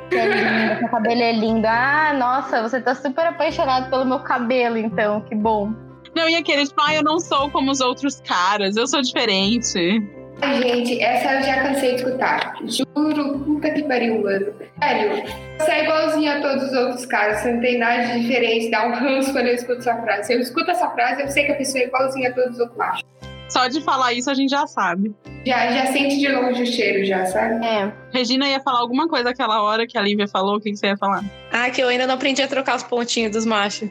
[0.09, 1.67] Você é lindo, seu cabelo é lindo.
[1.67, 5.73] Ah, nossa, você tá super apaixonado pelo meu cabelo, então, que bom.
[6.17, 10.20] Não, e aquele, tipo, ah, eu não sou como os outros caras, eu sou diferente.
[10.43, 12.55] Ai, gente, essa eu já cansei de escutar.
[12.65, 14.55] Juro, puta que pariu, mano.
[14.83, 15.23] Sério,
[15.59, 18.87] você é igualzinho a todos os outros caras, você não tem nada de diferente, dá
[18.87, 20.27] um ranço quando eu escuto essa frase.
[20.27, 22.61] Se eu escuto essa frase, eu sei que a pessoa é igualzinha a todos os
[22.61, 23.05] outros machos.
[23.49, 25.13] Só de falar isso a gente já sabe.
[25.45, 27.65] Já, já sente de longe o cheiro, já, sabe?
[27.65, 27.93] É.
[28.13, 30.87] Regina ia falar alguma coisa aquela hora que a Lívia falou, o que, que você
[30.87, 31.25] ia falar?
[31.51, 33.91] Ah, que eu ainda não aprendi a trocar os pontinhos dos machos.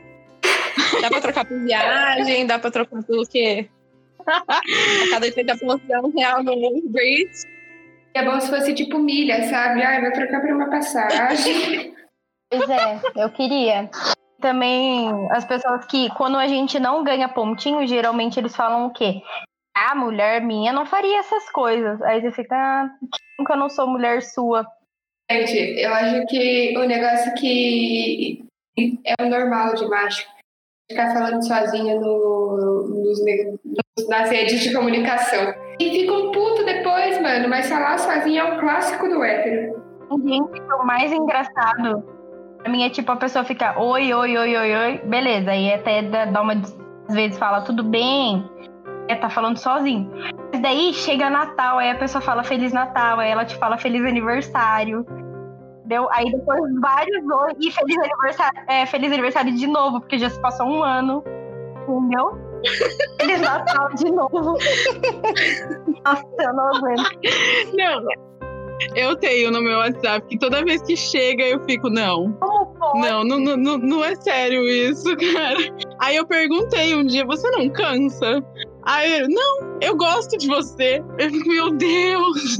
[1.02, 3.70] Dá pra trocar por viagem, dá pra trocar pelo quê?
[4.28, 7.48] A cada 80 pontos é um real no Breeze.
[8.14, 9.84] É bom se fosse tipo milha, sabe?
[9.84, 11.94] Ah, vou trocar por uma passagem.
[12.52, 13.90] Pois é, eu queria.
[14.42, 19.22] Também as pessoas que, quando a gente não ganha pontinho, geralmente eles falam o quê?
[19.76, 22.02] A mulher minha não faria essas coisas.
[22.02, 22.90] Aí você fica, ah,
[23.38, 24.66] nunca não sou mulher sua.
[25.32, 28.44] Gente, eu acho que o negócio que
[29.06, 30.28] é o normal de macho
[30.90, 33.20] ficar falando sozinha no, nos,
[34.08, 35.54] nas redes de comunicação.
[35.80, 39.82] E fica um puto depois, mano, mas falar sozinha é um clássico do hétero.
[40.26, 42.04] Gente, o mais engraçado
[42.58, 45.52] pra mim é tipo a pessoa fica oi, oi, oi, oi, oi, beleza.
[45.52, 46.54] Aí até dá uma.
[47.08, 48.48] Às vezes fala tudo bem,
[49.08, 50.12] é, tá falando sozinho.
[50.52, 54.04] Mas daí chega Natal, aí a pessoa fala Feliz Natal, aí ela te fala Feliz
[54.06, 55.06] Aniversário
[55.90, 56.08] entendeu?
[56.12, 57.26] Aí depois vários.
[57.60, 61.24] E feliz aniversário, é, feliz aniversário de novo, porque já se passou um ano.
[61.88, 62.49] Entendeu?
[63.20, 64.58] Feliz Natal de novo.
[66.06, 67.10] Nossa, eu não aguento.
[67.74, 68.04] Não,
[68.96, 72.38] eu tenho no meu WhatsApp que toda vez que chega eu fico, não.
[72.96, 75.58] Não, não, não, não é sério isso, cara.
[76.00, 78.44] Aí eu perguntei um dia, você não cansa?
[78.84, 81.04] Aí, não, eu gosto de você.
[81.18, 82.58] Eu fico, meu Deus!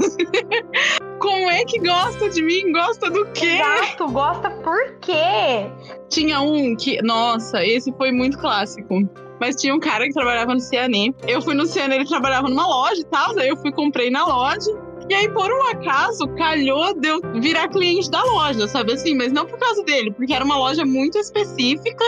[1.18, 2.72] Como é que gosta de mim?
[2.72, 3.58] Gosta do quê?
[3.60, 5.70] Exato, gosta por quê?
[6.08, 9.08] Tinha um que, nossa, esse foi muito clássico.
[9.40, 11.14] Mas tinha um cara que trabalhava no CNE.
[11.26, 13.38] Eu fui no CNE, ele trabalhava numa loja e tal.
[13.38, 14.70] Aí eu fui, comprei na loja.
[15.10, 19.12] E aí, por um acaso, calhou de eu virar cliente da loja, sabe assim?
[19.16, 22.04] Mas não por causa dele, porque era uma loja muito específica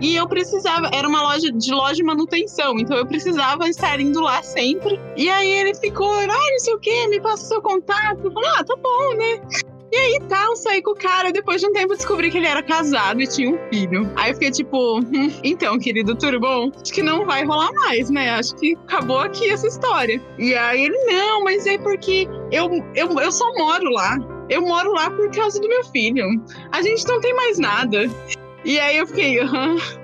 [0.00, 4.20] e eu precisava, era uma loja de loja de manutenção, então eu precisava estar indo
[4.20, 4.98] lá sempre.
[5.16, 8.24] E aí ele ficou, ah, não sei o quê, me passa o seu contato.
[8.24, 9.40] Eu falei, ah, tá bom, né?
[9.92, 11.32] E aí tal, saí com o cara.
[11.32, 14.10] Depois de um tempo descobri que ele era casado e tinha um filho.
[14.16, 16.70] Aí eu fiquei tipo, hum, então, querido, tudo bom?
[16.80, 18.30] Acho que não vai rolar mais, né?
[18.30, 20.20] Acho que acabou aqui essa história.
[20.38, 24.16] E aí ele, não, mas é porque eu, eu, eu só moro lá.
[24.48, 26.26] Eu moro lá por causa do meu filho.
[26.72, 28.04] A gente não tem mais nada.
[28.64, 29.76] E aí eu fiquei, aham.
[29.76, 30.00] Tá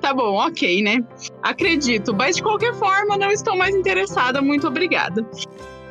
[0.00, 1.04] tá bom, ok, né?
[1.42, 5.24] Acredito, mas de qualquer forma não estou mais interessada, muito obrigada.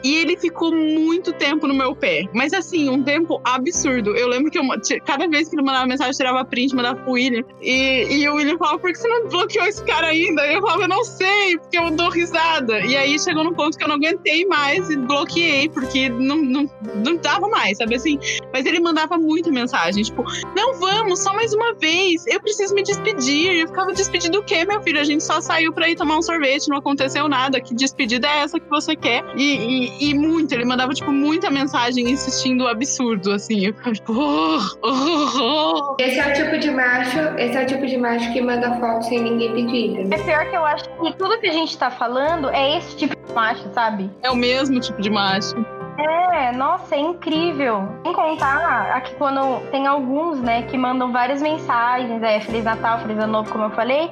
[0.04, 2.26] E ele ficou muito tempo no meu pé.
[2.34, 4.16] Mas assim, um tempo absurdo.
[4.16, 4.64] Eu lembro que eu,
[5.06, 7.44] cada vez que ele mandava mensagem, eu tirava print, mandava pro William.
[7.62, 10.46] E, e o William falava, por que você não bloqueou esse cara ainda?
[10.46, 12.80] E eu falava, não sei, porque eu dou risada.
[12.82, 16.70] E aí chegou no ponto que eu não aguentei mais e bloqueei, porque não, não,
[16.96, 18.20] não dava mais, sabe assim?
[18.54, 20.24] Mas ele mandava muita mensagem, tipo,
[20.56, 22.26] não vamos, só mais uma vez.
[22.28, 23.60] Eu preciso me despedir.
[23.60, 25.00] Eu ficava despedido do quê, meu filho?
[25.00, 27.60] A gente só saiu pra ir tomar um sorvete, não aconteceu nada.
[27.60, 29.24] Que despedida é essa que você quer?
[29.36, 33.65] e, e e, muito, ele mandava, tipo, muita mensagem insistindo absurdo, assim.
[33.65, 35.95] Eu ficava, tipo, oh, oh, oh.
[35.99, 39.06] Esse é o tipo de macho, esse é o tipo de macho que manda foto
[39.06, 40.13] sem ninguém pedir.
[40.13, 43.15] É pior que eu acho que tudo que a gente tá falando é esse tipo
[43.15, 44.10] de macho, sabe?
[44.21, 45.56] É o mesmo tipo de macho.
[45.99, 47.89] É, nossa, é incrível.
[48.04, 53.17] Sem contar aqui quando tem alguns, né, que mandam várias mensagens, é Feliz Natal, Feliz
[53.17, 54.10] Ano Novo, como eu falei.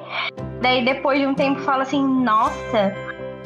[0.60, 2.94] Daí depois de um tempo fala assim, nossa,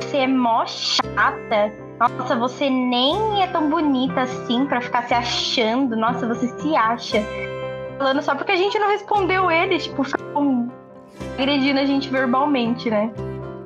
[0.00, 1.72] você é mó chata.
[2.02, 5.94] Nossa, você nem é tão bonita assim para ficar se achando.
[5.94, 7.22] Nossa, você se acha.
[7.96, 10.68] Falando só porque a gente não respondeu eles, tipo, ficam
[11.38, 13.12] agredindo a gente verbalmente, né?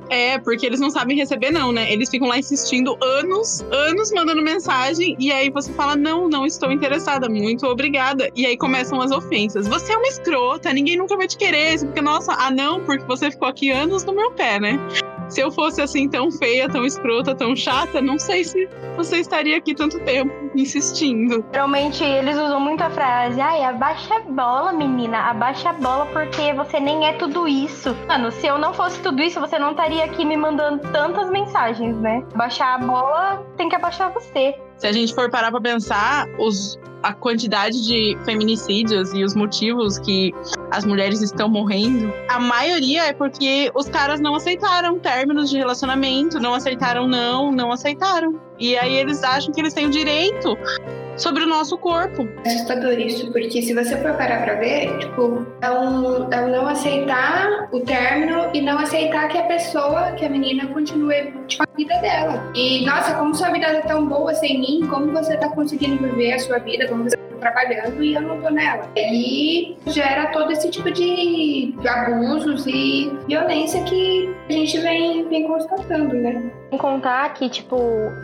[0.09, 1.91] É, porque eles não sabem receber, não, né?
[1.91, 6.71] Eles ficam lá insistindo anos, anos mandando mensagem, e aí você fala: não, não estou
[6.71, 8.29] interessada, muito obrigada.
[8.35, 9.67] E aí começam as ofensas.
[9.67, 13.31] Você é uma escrota, ninguém nunca vai te querer, porque, nossa, ah, não, porque você
[13.31, 14.79] ficou aqui anos no meu pé, né?
[15.29, 19.57] Se eu fosse assim tão feia, tão escrota, tão chata, não sei se você estaria
[19.57, 21.45] aqui tanto tempo insistindo.
[21.51, 26.53] Geralmente eles usam muito a frase: ai, abaixa a bola, menina, abaixa a bola porque
[26.53, 27.95] você nem é tudo isso.
[28.07, 31.97] Mano, se eu não fosse tudo isso, você não estaria aqui me mandando tantas mensagens,
[31.97, 32.23] né?
[32.35, 34.55] Baixar a bola tem que abaixar você.
[34.77, 39.97] Se a gente for parar pra pensar, os, a quantidade de feminicídios e os motivos
[39.97, 40.31] que
[40.71, 46.39] as mulheres estão morrendo, a maioria é porque os caras não aceitaram términos de relacionamento,
[46.39, 48.39] não aceitaram não, não aceitaram.
[48.59, 50.57] E aí eles acham que eles têm o direito
[51.17, 52.27] sobre o nosso corpo.
[52.45, 56.49] É assustador isso, porque se você for parar pra ver, tipo, é um, é um
[56.49, 61.63] não aceitar o término e não aceitar que a pessoa, que a menina continue tipo,
[61.63, 62.51] a vida dela.
[62.55, 66.33] E, nossa, como sua vida é tão boa sem mim, como você tá conseguindo viver
[66.33, 68.87] a sua vida, como você tá trabalhando e eu não tô nela.
[68.95, 75.47] E gera todo esse tipo de, de abusos e violência que a gente vem, vem
[75.47, 76.51] constatando, né?
[76.69, 77.77] Sem contar que, tipo,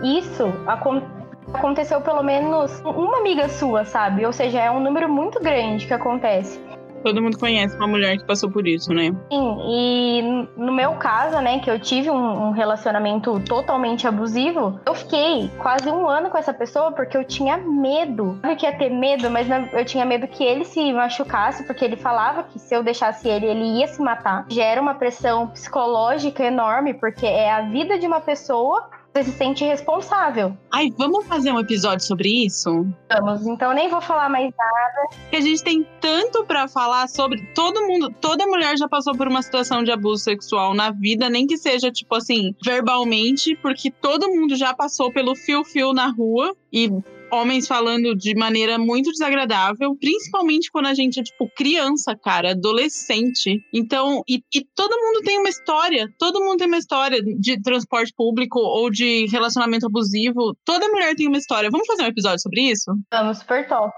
[0.03, 1.12] isso acontece
[1.53, 4.25] aconteceu pelo menos uma amiga sua, sabe?
[4.25, 6.59] Ou seja, é um número muito grande que acontece.
[7.03, 9.13] Todo mundo conhece uma mulher que passou por isso, né?
[9.29, 14.95] Sim, e no meu caso, né, que eu tive um, um, relacionamento totalmente abusivo, eu
[14.95, 18.39] fiquei quase um ano com essa pessoa porque eu tinha medo.
[18.41, 21.97] Eu que ia ter medo, mas eu tinha medo que ele se machucasse, porque ele
[21.97, 24.45] falava que se eu deixasse ele, ele ia se matar.
[24.47, 29.63] Gera uma pressão psicológica enorme, porque é a vida de uma pessoa você se sente
[29.63, 30.57] responsável.
[30.71, 32.87] Ai, vamos fazer um episódio sobre isso?
[33.11, 35.07] Vamos, então nem vou falar mais nada.
[35.21, 39.27] Porque a gente tem tanto para falar sobre todo mundo, toda mulher já passou por
[39.27, 44.29] uma situação de abuso sexual na vida, nem que seja tipo assim, verbalmente, porque todo
[44.29, 46.89] mundo já passou pelo fio-fio na rua e
[47.33, 53.61] homens falando de maneira muito desagradável, principalmente quando a gente é, tipo, criança, cara, adolescente.
[53.73, 58.13] Então, e, e, todo mundo tem uma história, todo mundo tem uma história de transporte
[58.15, 60.55] público ou de relacionamento abusivo.
[60.63, 61.69] Toda mulher tem uma história.
[61.71, 62.91] Vamos fazer um episódio sobre isso?
[63.11, 63.93] Vamos, super top.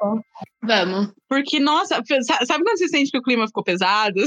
[0.63, 1.13] Vamos.
[1.29, 4.19] Porque, nossa, sabe quando você sente que o clima ficou pesado?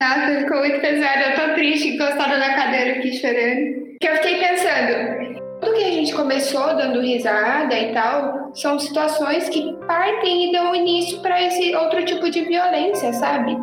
[0.00, 1.20] Nossa, ficou muito pesado.
[1.20, 3.88] Eu tô triste, encostada na cadeira aqui chorando.
[4.00, 5.27] Que eu fiquei pensando,
[5.60, 10.74] tudo que a gente começou dando risada e tal são situações que partem e dão
[10.74, 13.56] início para esse outro tipo de violência, sabe?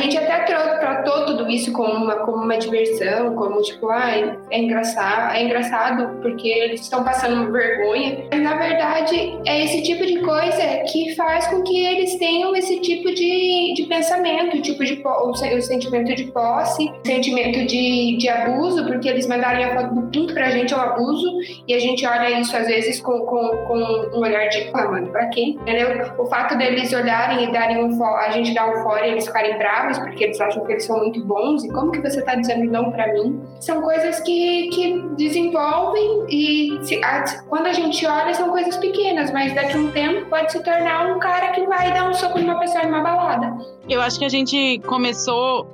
[0.00, 4.10] A gente até tratou tudo isso como uma, como uma diversão, como tipo, ah,
[4.50, 8.24] é engraçado, é engraçado porque eles estão passando vergonha.
[8.30, 12.80] Mas na verdade é esse tipo de coisa que faz com que eles tenham esse
[12.80, 18.86] tipo de, de pensamento, tipo de o, o sentimento de posse, sentimento de, de abuso,
[18.86, 21.26] porque eles mandarem a foto do pinto pra gente é um abuso,
[21.68, 25.08] e a gente olha isso às vezes com, com, com um olhar de, ah, mano,
[25.08, 25.56] pra quê?
[25.60, 26.10] Entendeu?
[26.18, 29.58] O fato deles olharem e darem um a gente dar um fora e eles ficarem
[29.58, 32.70] bravos porque eles acham que eles são muito bons, e como que você está dizendo
[32.70, 33.40] não para mim?
[33.60, 39.30] São coisas que, que desenvolvem e se, a, quando a gente olha são coisas pequenas,
[39.32, 42.38] mas daqui a um tempo pode se tornar um cara que vai dar um soco
[42.38, 43.56] numa pessoa numa balada.
[43.88, 45.66] Eu acho que a gente começou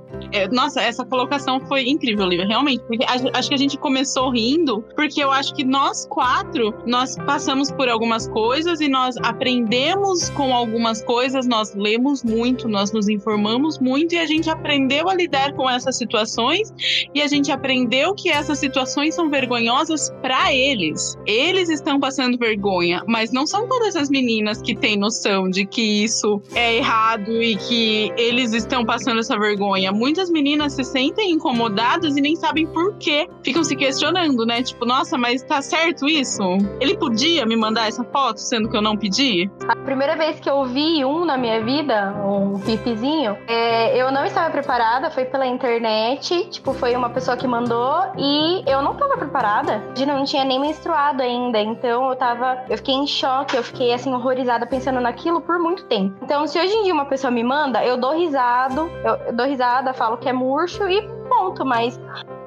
[0.52, 2.82] nossa, essa colocação foi incrível, Lívia, realmente.
[2.84, 7.70] Porque acho que a gente começou rindo, porque eu acho que nós quatro, nós passamos
[7.70, 13.78] por algumas coisas e nós aprendemos com algumas coisas, nós lemos muito, nós nos informamos
[13.78, 16.72] muito e a gente aprendeu a lidar com essas situações
[17.14, 21.16] e a gente aprendeu que essas situações são vergonhosas para eles.
[21.26, 26.04] Eles estão passando vergonha, mas não são todas as meninas que têm noção de que
[26.04, 29.92] isso é errado e que eles estão passando essa vergonha.
[30.16, 33.28] Muitas meninas se sentem incomodadas e nem sabem por quê.
[33.42, 34.62] Ficam se questionando, né?
[34.62, 36.42] Tipo, nossa, mas tá certo isso?
[36.80, 39.50] Ele podia me mandar essa foto, sendo que eu não pedi?
[39.68, 44.24] A primeira vez que eu vi um na minha vida, um pipizinho, é, eu não
[44.24, 46.48] estava preparada, foi pela internet.
[46.48, 49.84] Tipo, foi uma pessoa que mandou e eu não estava preparada.
[49.98, 51.60] Eu não tinha nem menstruado ainda.
[51.60, 52.64] Então eu tava.
[52.70, 56.16] Eu fiquei em choque, eu fiquei assim, horrorizada pensando naquilo por muito tempo.
[56.22, 59.92] Então, se hoje em dia uma pessoa me manda, eu dou risado, eu, dou risada,
[59.92, 61.64] falo que é murcho e ponto.
[61.64, 62.00] Mas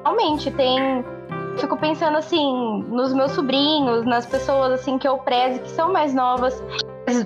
[0.03, 1.03] realmente tem
[1.57, 6.13] fico pensando assim nos meus sobrinhos, nas pessoas assim que eu prezo que são mais
[6.13, 6.63] novas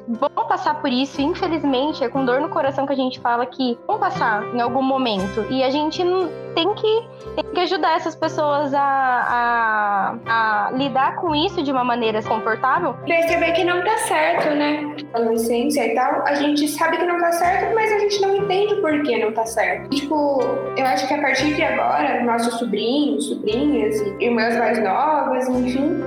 [0.08, 3.78] vão passar por isso, infelizmente, é com dor no coração que a gente fala que
[3.88, 5.46] vão passar em algum momento.
[5.50, 6.04] E a gente
[6.56, 8.82] tem que, tem que ajudar essas pessoas a,
[10.26, 12.94] a, a lidar com isso de uma maneira confortável.
[13.06, 14.96] Perceber que não tá certo, né?
[15.14, 18.76] Adolescência e tal, a gente sabe que não tá certo, mas a gente não entende
[18.76, 19.90] por que não tá certo.
[19.90, 20.42] Tipo,
[20.78, 26.04] eu acho que a partir de agora, nossos sobrinhos, sobrinhas, irmãs mais novas, enfim,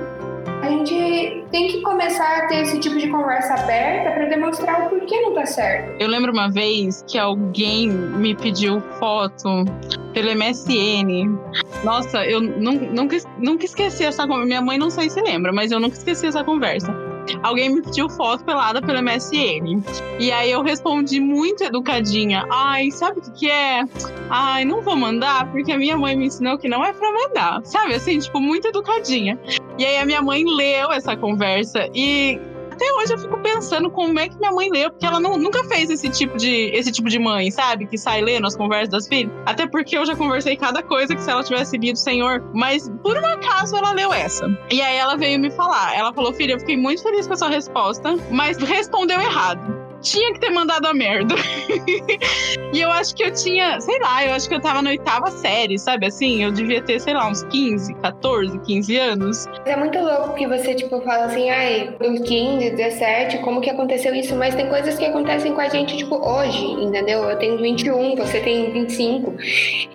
[0.67, 4.89] a gente tem que começar a ter esse tipo de conversa aberta para demonstrar o
[4.89, 5.95] porquê não tá certo.
[5.99, 9.65] Eu lembro uma vez que alguém me pediu foto
[10.13, 11.37] pelo MSN.
[11.83, 14.45] Nossa, eu nunca, nunca esqueci essa conversa.
[14.45, 17.06] Minha mãe não sei se lembra, mas eu nunca esqueci essa conversa
[17.43, 19.83] alguém me pediu foto pelada pelo MSN.
[20.19, 22.45] E aí eu respondi muito educadinha.
[22.49, 23.83] Ai, sabe o que, que é?
[24.29, 27.61] Ai, não vou mandar, porque a minha mãe me ensinou que não é pra mandar.
[27.65, 29.39] Sabe, assim, tipo, muito educadinha.
[29.77, 32.39] E aí a minha mãe leu essa conversa e
[32.77, 35.63] até hoje eu fico pensando como é que minha mãe leu, porque ela não, nunca
[35.63, 37.87] fez esse tipo, de, esse tipo de mãe, sabe?
[37.87, 39.33] Que sai lendo as conversas das filhas.
[39.47, 42.43] Até porque eu já conversei cada coisa que se ela tivesse lido, Senhor.
[42.53, 44.47] Mas por um acaso ela leu essa.
[44.69, 45.95] E aí ela veio me falar.
[45.95, 50.33] Ela falou, filha, eu fiquei muito feliz com a sua resposta, mas respondeu errado tinha
[50.33, 51.35] que ter mandado a merda.
[52.73, 55.31] e eu acho que eu tinha, sei lá, eu acho que eu tava na oitava
[55.31, 56.05] série, sabe?
[56.05, 59.45] Assim, eu devia ter, sei lá, uns 15, 14, 15 anos.
[59.65, 64.13] É muito louco que você, tipo, fala assim, ai, dos 15, 17, como que aconteceu
[64.13, 64.35] isso?
[64.35, 67.23] Mas tem coisas que acontecem com a gente, tipo, hoje, entendeu?
[67.23, 69.33] Eu tenho 21, você tem 25.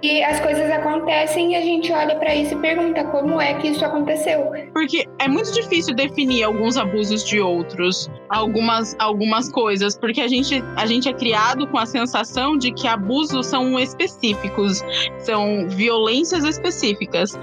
[0.02, 3.68] E as coisas acontecem e a gente olha para isso e pergunta como é que
[3.68, 4.52] isso aconteceu.
[4.72, 10.62] Porque é muito difícil definir alguns abusos de outros, algumas, algumas coisas porque a gente,
[10.76, 14.82] a gente é criado com a sensação de que abusos são específicos,
[15.18, 17.38] são violências específicas.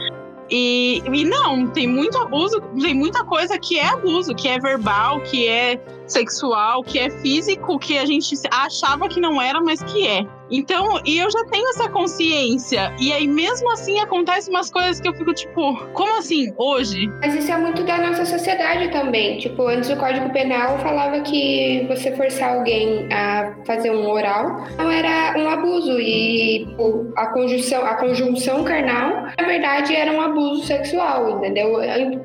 [0.50, 5.22] E, e não, tem muito abuso, tem muita coisa que é abuso, que é verbal,
[5.22, 10.08] que é sexual, que é físico, que a gente achava que não era, mas que
[10.08, 10.26] é.
[10.52, 12.94] Então, e eu já tenho essa consciência.
[13.00, 17.08] E aí, mesmo assim, acontecem umas coisas que eu fico tipo, como assim, hoje?
[17.22, 19.38] Mas isso é muito da nossa sociedade também.
[19.38, 24.90] Tipo, antes o Código Penal falava que você forçar alguém a fazer um oral não
[24.90, 26.00] era um abuso.
[26.00, 26.68] E
[27.16, 31.78] a conjunção, a conjunção carnal, na verdade, era um abuso sexual, entendeu?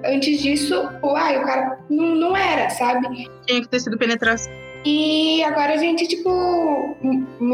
[0.05, 3.29] Antes disso, uai, o cara não, não era, sabe?
[3.47, 4.64] Tinha que ter sido penetração.
[4.85, 6.97] E agora a gente, tipo,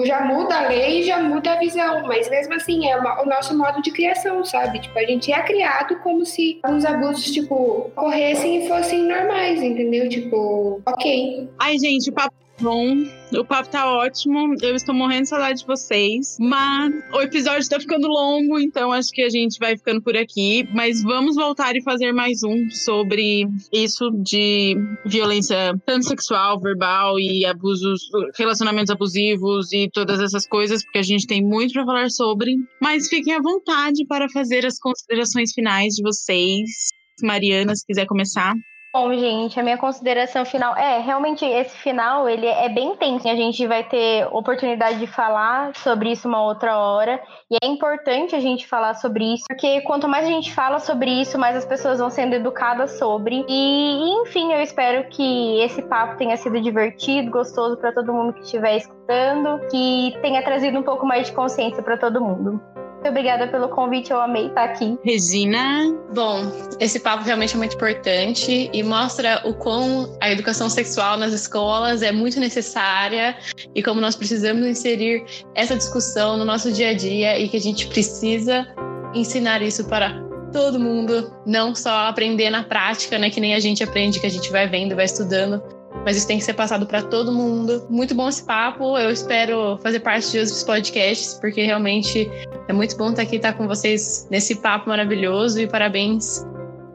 [0.04, 3.80] já muda a lei, já muda a visão, mas mesmo assim é o nosso modo
[3.82, 4.80] de criação, sabe?
[4.80, 7.54] Tipo, a gente é criado como se alguns abusos, tipo,
[7.96, 10.08] ocorressem e fossem normais, entendeu?
[10.08, 11.48] Tipo, ok.
[11.58, 12.96] Ai, gente, papo bom.
[13.32, 14.54] O papo tá ótimo.
[14.60, 16.36] Eu estou morrendo de saudade de vocês.
[16.38, 20.68] Mas o episódio tá ficando longo, então acho que a gente vai ficando por aqui.
[20.72, 27.44] Mas vamos voltar e fazer mais um sobre isso de violência tanto sexual, verbal e
[27.44, 28.02] abusos,
[28.36, 32.56] relacionamentos abusivos e todas essas coisas, porque a gente tem muito para falar sobre.
[32.80, 36.88] Mas fiquem à vontade para fazer as considerações finais de vocês.
[37.22, 38.54] Mariana, se quiser começar.
[38.92, 43.28] Bom, gente, a minha consideração final é realmente esse final ele é bem tenso.
[43.28, 48.34] A gente vai ter oportunidade de falar sobre isso uma outra hora e é importante
[48.34, 51.64] a gente falar sobre isso porque quanto mais a gente fala sobre isso, mais as
[51.64, 53.44] pessoas vão sendo educadas sobre.
[53.48, 58.40] E enfim, eu espero que esse papo tenha sido divertido, gostoso para todo mundo que
[58.40, 62.60] estiver escutando, que tenha trazido um pouco mais de consciência para todo mundo.
[63.00, 64.98] Muito obrigada pelo convite, eu amei estar aqui.
[65.02, 65.90] Regina?
[66.14, 71.32] Bom, esse papo realmente é muito importante e mostra o quão a educação sexual nas
[71.32, 73.38] escolas é muito necessária
[73.74, 75.24] e como nós precisamos inserir
[75.54, 78.66] essa discussão no nosso dia a dia e que a gente precisa
[79.14, 80.22] ensinar isso para
[80.52, 84.30] todo mundo, não só aprender na prática, né, que nem a gente aprende, que a
[84.30, 85.62] gente vai vendo, vai estudando,
[86.04, 87.84] mas isso tem que ser passado para todo mundo.
[87.88, 88.96] Muito bom esse papo.
[88.98, 92.30] Eu espero fazer parte de outros podcasts, porque realmente
[92.68, 95.60] é muito bom estar aqui, estar com vocês nesse papo maravilhoso.
[95.60, 96.44] E parabéns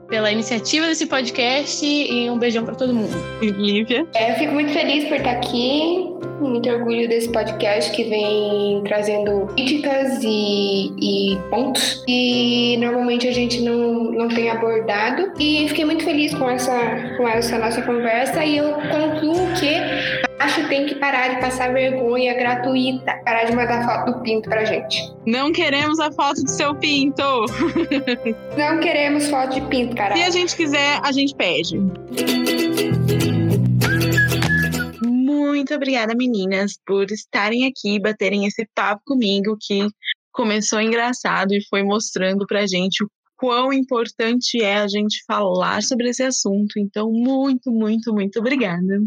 [0.07, 3.15] pela iniciativa desse podcast e um beijão para todo mundo.
[3.41, 4.05] Lívia?
[4.13, 9.47] É, eu fico muito feliz por estar aqui, muito orgulho desse podcast que vem trazendo
[9.55, 15.31] críticas e, e pontos que normalmente a gente não, não tem abordado.
[15.39, 16.77] E fiquei muito feliz com essa,
[17.17, 21.73] com essa nossa conversa e eu concluo que acho que tem que parar de passar
[21.73, 24.97] vergonha gratuita, parar de mandar foto do pinto pra gente.
[25.25, 27.23] Não queremos a foto do seu pinto.
[28.57, 30.15] Não queremos foto de pinto, cara.
[30.15, 31.79] Se a gente quiser, a gente pede.
[35.01, 39.88] Muito obrigada, meninas, por estarem aqui, baterem esse papo comigo que
[40.31, 43.07] começou engraçado e foi mostrando pra gente o
[43.38, 46.77] quão importante é a gente falar sobre esse assunto.
[46.77, 48.99] Então, muito, muito, muito obrigada.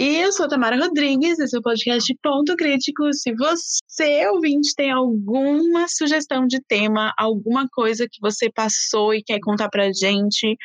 [0.00, 3.12] E eu sou Tamara Rodrigues, esse é o podcast Ponto Crítico.
[3.12, 9.40] Se você, ouvinte, tem alguma sugestão de tema, alguma coisa que você passou e quer
[9.40, 10.56] contar pra gente,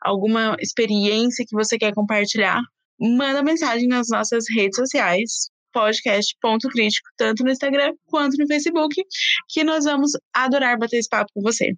[0.00, 2.62] alguma experiência que você quer compartilhar,
[2.98, 9.04] manda mensagem nas nossas redes sociais, podcast Ponto Crítico, tanto no Instagram quanto no Facebook,
[9.50, 11.74] que nós vamos adorar bater esse papo com você.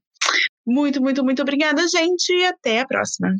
[0.65, 3.35] Muito, muito, muito obrigada, gente, e até a próxima.